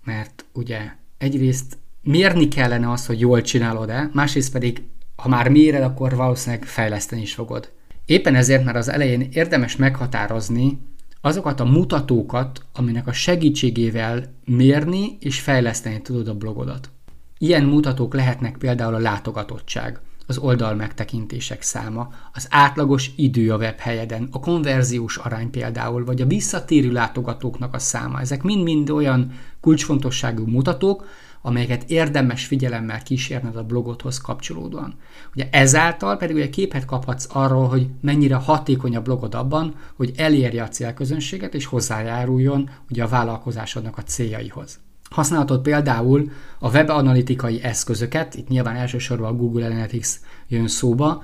mert 0.04 0.46
ugye 0.54 0.80
egyrészt 1.18 1.78
mérni 2.02 2.48
kellene 2.48 2.92
azt, 2.92 3.06
hogy 3.06 3.20
jól 3.20 3.42
csinálod-e, 3.42 4.10
másrészt 4.14 4.52
pedig, 4.52 4.84
ha 5.16 5.30
már 5.30 5.50
méred, 5.50 5.84
akkor 5.84 6.16
valószínűleg 6.16 6.66
fejleszteni 6.66 7.22
is 7.22 7.34
fogod. 7.34 7.72
Éppen 8.06 8.36
ezért 8.36 8.64
már 8.64 8.76
az 8.76 8.90
elején 8.90 9.30
érdemes 9.32 9.76
meghatározni 9.76 10.78
azokat 11.22 11.60
a 11.60 11.66
mutatókat, 11.66 12.66
aminek 12.74 13.08
a 13.08 13.14
segítségével 13.14 14.34
mérni 14.46 15.18
és 15.20 15.40
fejleszteni 15.40 16.02
tudod 16.02 16.28
a 16.28 16.36
blogodat. 16.36 16.90
Ilyen 17.38 17.64
mutatók 17.64 18.14
lehetnek 18.14 18.58
például 18.58 18.94
a 18.94 19.00
látogatottság, 19.00 20.00
az 20.28 20.38
oldal 20.38 20.76
megtekintések 20.76 21.62
száma, 21.62 22.10
az 22.34 22.48
átlagos 22.50 23.12
idő 23.16 23.52
a 23.52 23.58
webhelyeden, 23.58 24.28
a 24.32 24.40
konverziós 24.40 25.18
arány 25.18 25.50
például, 25.50 26.06
vagy 26.06 26.22
a 26.22 26.26
visszatérő 26.26 26.92
látogatóknak 26.92 27.74
a 27.74 27.80
száma. 27.80 28.20
Ezek 28.20 28.44
mind-mind 28.44 28.90
olyan 28.90 29.32
kulcsfontosságú 29.62 30.46
mutatók, 30.46 31.06
amelyeket 31.42 31.90
érdemes 31.90 32.46
figyelemmel 32.46 33.04
kísérned 33.04 33.56
a 33.56 33.64
blogodhoz 33.64 34.18
kapcsolódóan. 34.18 34.94
Ugye 35.36 35.48
ezáltal 35.52 36.18
pedig 36.18 36.36
ugye 36.36 36.50
képet 36.50 36.86
kaphatsz 36.86 37.28
arról, 37.30 37.68
hogy 37.68 37.88
mennyire 38.02 38.36
hatékony 38.36 38.96
a 38.96 39.02
blogod 39.02 39.36
abban, 39.36 39.76
hogy 39.96 40.12
elérje 40.16 40.64
a 40.64 40.68
célközönséget 40.68 41.54
és 41.54 41.66
hozzájáruljon 41.66 42.70
ugye 42.90 43.04
a 43.04 43.08
vállalkozásodnak 43.08 43.98
a 43.98 44.04
céljaihoz. 44.04 44.80
Használhatod 45.10 45.62
például 45.62 46.32
a 46.60 46.70
webanalitikai 46.70 47.62
eszközöket, 47.64 48.36
itt 48.36 48.48
nyilván 48.48 48.76
elsősorban 48.76 49.32
a 49.32 49.36
Google 49.36 49.66
Analytics 49.66 50.10
jön 50.48 50.68
szóba, 50.68 51.24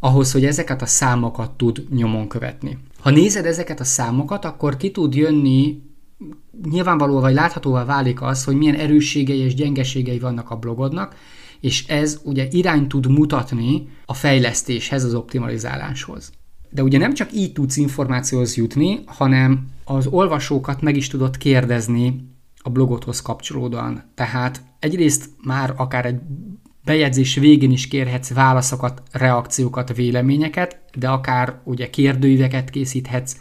ahhoz, 0.00 0.32
hogy 0.32 0.44
ezeket 0.44 0.82
a 0.82 0.86
számokat 0.86 1.50
tud 1.50 1.84
nyomon 1.90 2.28
követni. 2.28 2.78
Ha 3.00 3.10
nézed 3.10 3.46
ezeket 3.46 3.80
a 3.80 3.84
számokat, 3.84 4.44
akkor 4.44 4.76
ki 4.76 4.90
tud 4.90 5.14
jönni 5.14 5.82
nyilvánvalóan 6.70 7.20
vagy 7.20 7.34
láthatóvá 7.34 7.84
válik 7.84 8.22
az, 8.22 8.44
hogy 8.44 8.56
milyen 8.56 8.74
erősségei 8.74 9.38
és 9.38 9.54
gyengeségei 9.54 10.18
vannak 10.18 10.50
a 10.50 10.56
blogodnak, 10.56 11.16
és 11.60 11.86
ez 11.86 12.20
ugye 12.24 12.48
irány 12.50 12.86
tud 12.86 13.10
mutatni 13.10 13.88
a 14.06 14.14
fejlesztéshez, 14.14 15.04
az 15.04 15.14
optimalizáláshoz. 15.14 16.32
De 16.70 16.82
ugye 16.82 16.98
nem 16.98 17.14
csak 17.14 17.32
így 17.32 17.52
tudsz 17.52 17.76
információhoz 17.76 18.56
jutni, 18.56 19.00
hanem 19.06 19.66
az 19.84 20.06
olvasókat 20.06 20.80
meg 20.80 20.96
is 20.96 21.08
tudod 21.08 21.36
kérdezni 21.36 22.34
a 22.62 22.70
blogodhoz 22.70 23.22
kapcsolódóan. 23.22 24.02
Tehát 24.14 24.62
egyrészt 24.78 25.30
már 25.42 25.74
akár 25.76 26.06
egy 26.06 26.18
bejegyzés 26.84 27.34
végén 27.34 27.70
is 27.70 27.88
kérhetsz 27.88 28.32
válaszokat, 28.32 29.02
reakciókat, 29.12 29.94
véleményeket, 29.94 30.80
de 30.94 31.08
akár 31.08 31.60
ugye 31.64 31.90
kérdőíveket 31.90 32.70
készíthetsz, 32.70 33.36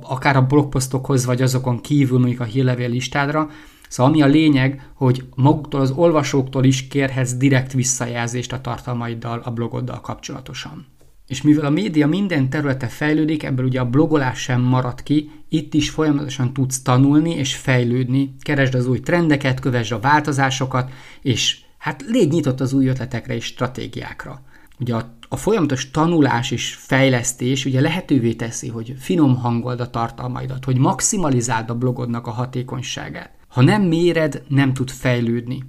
akár 0.00 0.36
a 0.36 0.46
blogposztokhoz, 0.46 1.24
vagy 1.24 1.42
azokon 1.42 1.80
kívül 1.80 2.18
mondjuk 2.18 2.40
a 2.40 2.44
hírlevél 2.44 2.88
listádra. 2.88 3.50
Szóval 3.88 4.12
ami 4.12 4.22
a 4.22 4.26
lényeg, 4.26 4.90
hogy 4.94 5.24
maguktól 5.34 5.80
az 5.80 5.90
olvasóktól 5.90 6.64
is 6.64 6.88
kérhetsz 6.88 7.32
direkt 7.32 7.72
visszajelzést 7.72 8.52
a 8.52 8.60
tartalmaiddal, 8.60 9.40
a 9.44 9.50
blogoddal 9.50 10.00
kapcsolatosan. 10.00 10.86
És 11.26 11.42
mivel 11.42 11.64
a 11.64 11.70
média 11.70 12.06
minden 12.06 12.50
területe 12.50 12.86
fejlődik, 12.86 13.42
ebből 13.42 13.64
ugye 13.64 13.80
a 13.80 13.90
blogolás 13.90 14.38
sem 14.38 14.60
marad 14.60 15.02
ki, 15.02 15.30
itt 15.48 15.74
is 15.74 15.90
folyamatosan 15.90 16.52
tudsz 16.52 16.82
tanulni 16.82 17.34
és 17.34 17.54
fejlődni, 17.54 18.34
keresd 18.40 18.74
az 18.74 18.86
új 18.86 19.00
trendeket, 19.00 19.60
kövesd 19.60 19.92
a 19.92 20.00
változásokat, 20.00 20.90
és 21.22 21.58
hát 21.78 22.04
légy 22.08 22.32
nyitott 22.32 22.60
az 22.60 22.72
új 22.72 22.86
ötletekre 22.86 23.34
és 23.34 23.44
stratégiákra. 23.44 24.42
Ugye 24.80 24.94
a, 24.94 25.14
a 25.32 25.36
folyamatos 25.36 25.90
tanulás 25.90 26.50
és 26.50 26.74
fejlesztés 26.74 27.64
ugye 27.64 27.80
lehetővé 27.80 28.32
teszi, 28.32 28.68
hogy 28.68 28.94
finom 28.98 29.36
hangold 29.36 29.80
a 29.80 29.90
tartalmaidat, 29.90 30.64
hogy 30.64 30.78
maximalizáld 30.78 31.70
a 31.70 31.74
blogodnak 31.74 32.26
a 32.26 32.30
hatékonyságát. 32.30 33.30
Ha 33.48 33.62
nem 33.62 33.82
méred, 33.82 34.42
nem 34.48 34.74
tud 34.74 34.90
fejlődni. 34.90 35.64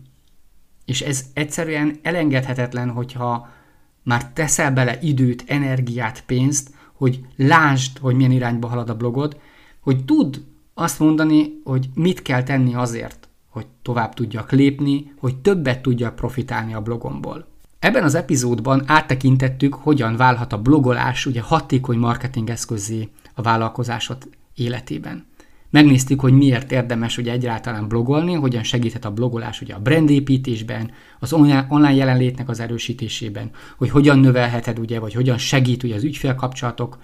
És 0.86 1.02
ez 1.02 1.26
egyszerűen 1.34 2.00
elengedhetetlen, 2.02 2.90
hogyha 2.90 3.50
már 4.04 4.32
teszel 4.34 4.72
bele 4.72 4.98
időt, 5.02 5.44
energiát, 5.48 6.24
pénzt, 6.26 6.70
hogy 6.94 7.26
lásd, 7.36 7.98
hogy 7.98 8.16
milyen 8.16 8.32
irányba 8.32 8.68
halad 8.68 8.90
a 8.90 8.96
blogod, 8.96 9.40
hogy 9.80 10.06
tud 10.06 10.44
azt 10.74 11.00
mondani, 11.00 11.62
hogy 11.64 11.90
mit 11.94 12.22
kell 12.22 12.44
tenni 12.44 12.76
azért, 12.76 13.30
hogy 13.50 13.66
tovább 13.82 14.14
tudjak 14.14 14.52
lépni, 14.52 15.14
hogy 15.18 15.36
többet 15.38 15.82
tudjak 15.82 16.16
profitálni 16.16 16.74
a 16.74 16.82
blogomból. 16.82 17.51
Ebben 17.82 18.04
az 18.04 18.16
epizódban 18.16 18.84
áttekintettük, 18.86 19.74
hogyan 19.74 20.16
válhat 20.16 20.54
a 20.54 20.62
blogolás 20.62 21.26
ugye 21.26 21.42
hatékony 21.42 21.98
marketing 21.98 22.50
eszközé 22.50 23.10
a 23.34 23.42
vállalkozásod 23.42 24.30
életében. 24.56 25.26
Megnéztük, 25.70 26.20
hogy 26.20 26.34
miért 26.34 26.72
érdemes 26.72 27.18
ugye 27.18 27.32
egyáltalán 27.32 27.88
blogolni, 27.88 28.34
hogyan 28.34 28.64
segíthet 28.64 29.06
a 29.06 29.12
blogolás 29.12 29.62
ugye 29.62 29.74
a 29.74 29.80
brandépítésben, 29.80 30.92
az 31.20 31.34
online 31.34 31.94
jelenlétnek 31.94 32.50
az 32.50 32.60
erősítésében, 32.60 33.52
hogy 33.78 33.90
hogyan 33.90 34.20
növelheted 34.20 34.80
ugye, 34.80 35.00
vagy 35.00 35.14
hogyan 35.14 35.38
segít 35.38 35.84
ugye 35.84 35.96
az 35.96 36.04
ügyfélkapcsolatok 36.04 36.98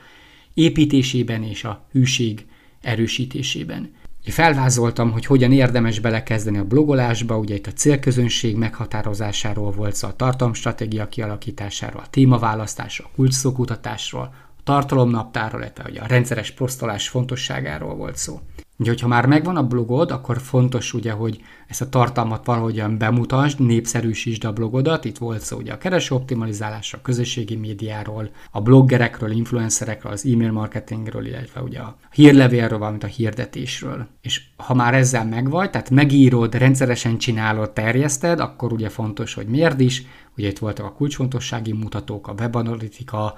építésében 0.53 1.43
és 1.43 1.63
a 1.63 1.85
hűség 1.91 2.45
erősítésében. 2.81 3.89
Felvázoltam, 4.31 5.11
hogy 5.11 5.25
hogyan 5.25 5.51
érdemes 5.51 5.99
belekezdeni 5.99 6.57
a 6.57 6.63
blogolásba, 6.63 7.37
ugye 7.37 7.55
itt 7.55 7.67
a 7.67 7.71
célközönség 7.71 8.55
meghatározásáról 8.55 9.71
volt 9.71 9.95
szó, 9.95 10.07
a 10.07 10.15
tartalomstratégia 10.15 11.07
kialakításáról, 11.07 12.01
a 12.01 12.09
témaválasztásról, 12.09 13.09
a 13.11 13.15
kulcsszókutatásról, 13.15 14.33
a 14.57 14.61
tartalomnaptárról, 14.63 15.61
illetve 15.61 16.01
a 16.01 16.07
rendszeres 16.07 16.51
posztolás 16.51 17.09
fontosságáról 17.09 17.95
volt 17.95 18.17
szó. 18.17 18.39
Ugye, 18.79 18.89
hogyha 18.89 19.07
már 19.07 19.25
megvan 19.25 19.55
a 19.55 19.67
blogod, 19.67 20.11
akkor 20.11 20.41
fontos 20.41 20.93
ugye, 20.93 21.11
hogy 21.11 21.41
ezt 21.67 21.81
a 21.81 21.89
tartalmat 21.89 22.45
valahogyan 22.45 22.97
bemutasd, 22.97 23.59
népszerűsítsd 23.59 24.43
a 24.43 24.53
blogodat. 24.53 25.05
Itt 25.05 25.17
volt 25.17 25.41
szó 25.41 25.57
ugye 25.57 25.73
a 25.73 25.77
kereső 25.77 26.15
optimalizálásra, 26.15 26.97
a 26.97 27.01
közösségi 27.01 27.55
médiáról, 27.55 28.29
a 28.51 28.61
bloggerekről, 28.61 29.31
influencerekről, 29.31 30.11
az 30.11 30.25
e-mail 30.25 30.51
marketingről, 30.51 31.25
illetve 31.25 31.61
ugye 31.61 31.79
a 31.79 31.97
hírlevélről, 32.11 32.77
valamint 32.77 33.03
a 33.03 33.07
hirdetésről. 33.07 34.07
És 34.21 34.41
ha 34.55 34.73
már 34.73 34.93
ezzel 34.93 35.25
megvagy, 35.25 35.69
tehát 35.69 35.89
megírod, 35.89 36.55
rendszeresen 36.55 37.17
csinálod, 37.17 37.71
terjeszted, 37.71 38.39
akkor 38.39 38.73
ugye 38.73 38.89
fontos, 38.89 39.33
hogy 39.33 39.47
miért 39.47 39.79
is. 39.79 40.03
Ugye 40.37 40.47
itt 40.47 40.59
voltak 40.59 40.85
a 40.85 40.93
kulcsfontossági 40.93 41.71
mutatók, 41.71 42.27
a 42.27 42.33
webanalitika, 42.39 43.33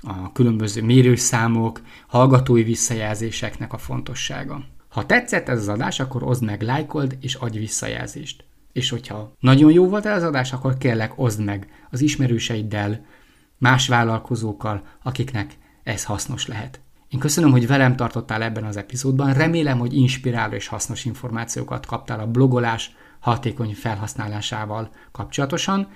a 0.00 0.32
különböző 0.32 0.82
mérőszámok, 0.82 1.80
hallgatói 2.06 2.62
visszajelzéseknek 2.62 3.72
a 3.72 3.78
fontossága. 3.78 4.64
Ha 4.90 5.06
tetszett 5.06 5.48
ez 5.48 5.58
az 5.58 5.68
adás, 5.68 6.00
akkor 6.00 6.22
oszd 6.22 6.42
meg, 6.44 6.62
lájkold 6.62 7.16
és 7.20 7.34
adj 7.34 7.58
visszajelzést. 7.58 8.44
És 8.72 8.90
hogyha 8.90 9.32
nagyon 9.40 9.72
jó 9.72 9.88
volt 9.88 10.06
ez 10.06 10.16
az 10.16 10.28
adás, 10.28 10.52
akkor 10.52 10.78
kérlek 10.78 11.12
oszd 11.18 11.44
meg 11.44 11.68
az 11.90 12.00
ismerőseiddel, 12.00 13.04
más 13.58 13.88
vállalkozókkal, 13.88 14.82
akiknek 15.02 15.56
ez 15.82 16.04
hasznos 16.04 16.46
lehet. 16.46 16.80
Én 17.08 17.18
köszönöm, 17.18 17.50
hogy 17.50 17.66
velem 17.66 17.96
tartottál 17.96 18.42
ebben 18.42 18.64
az 18.64 18.76
epizódban, 18.76 19.32
remélem, 19.32 19.78
hogy 19.78 19.96
inspiráló 19.96 20.54
és 20.54 20.66
hasznos 20.66 21.04
információkat 21.04 21.86
kaptál 21.86 22.20
a 22.20 22.26
blogolás 22.26 22.94
hatékony 23.18 23.74
felhasználásával 23.74 24.90
kapcsolatosan, 25.12 25.88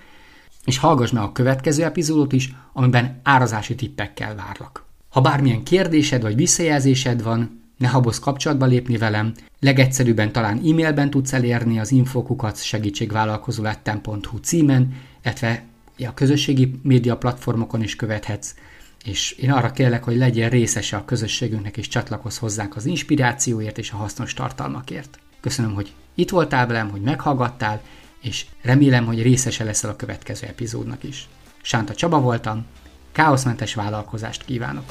és 0.65 0.79
hallgass 0.79 1.11
meg 1.11 1.23
a 1.23 1.33
következő 1.33 1.85
epizódot 1.85 2.33
is, 2.33 2.55
amiben 2.73 3.21
árazási 3.23 3.75
tippekkel 3.75 4.35
várlak. 4.35 4.85
Ha 5.09 5.21
bármilyen 5.21 5.65
kérdésed 5.65 6.23
vagy 6.23 6.35
visszajelzésed 6.35 7.23
van, 7.23 7.64
ne 7.77 7.89
habozz 7.89 8.19
kapcsolatba 8.19 8.67
lépni 8.67 8.97
velem, 8.97 9.35
legegyszerűbben 9.61 10.33
talán 10.33 10.57
e-mailben 10.57 11.11
tudsz 11.11 11.33
elérni 11.33 11.79
az 11.79 11.91
infokukat 11.91 12.63
segítségvállalkozólettem.hu 12.63 14.39
címen, 14.39 14.95
illetve 15.23 15.65
a 15.99 16.15
közösségi 16.15 16.81
média 16.83 17.17
platformokon 17.17 17.83
is 17.83 17.97
követhetsz, 17.97 18.55
és 19.05 19.33
én 19.33 19.53
arra 19.53 19.71
kérlek, 19.71 20.05
hogy 20.05 20.17
legyél 20.17 20.49
részese 20.49 20.97
a 20.97 21.05
közösségünknek, 21.05 21.77
és 21.77 21.89
csatlakozz 21.89 22.39
hozzánk 22.39 22.77
az 22.77 22.87
inspirációért 22.87 23.79
és 23.79 23.91
a 23.91 23.97
hasznos 23.97 24.35
tartalmakért. 24.35 25.19
Köszönöm, 25.41 25.75
hogy 25.75 25.93
itt 26.15 26.31
voltál 26.31 26.67
velem, 26.67 26.91
hogy 26.91 27.01
meghallgattál, 27.01 27.83
és 28.21 28.47
remélem, 28.63 29.07
hogy 29.07 29.23
részese 29.23 29.65
leszel 29.65 29.91
a 29.91 29.97
következő 29.97 30.47
epizódnak 30.47 31.03
is. 31.03 31.29
Sánta 31.63 31.95
Csaba 31.95 32.21
voltam, 32.21 32.67
káoszmentes 33.13 33.75
vállalkozást 33.75 34.45
kívánok! 34.45 34.85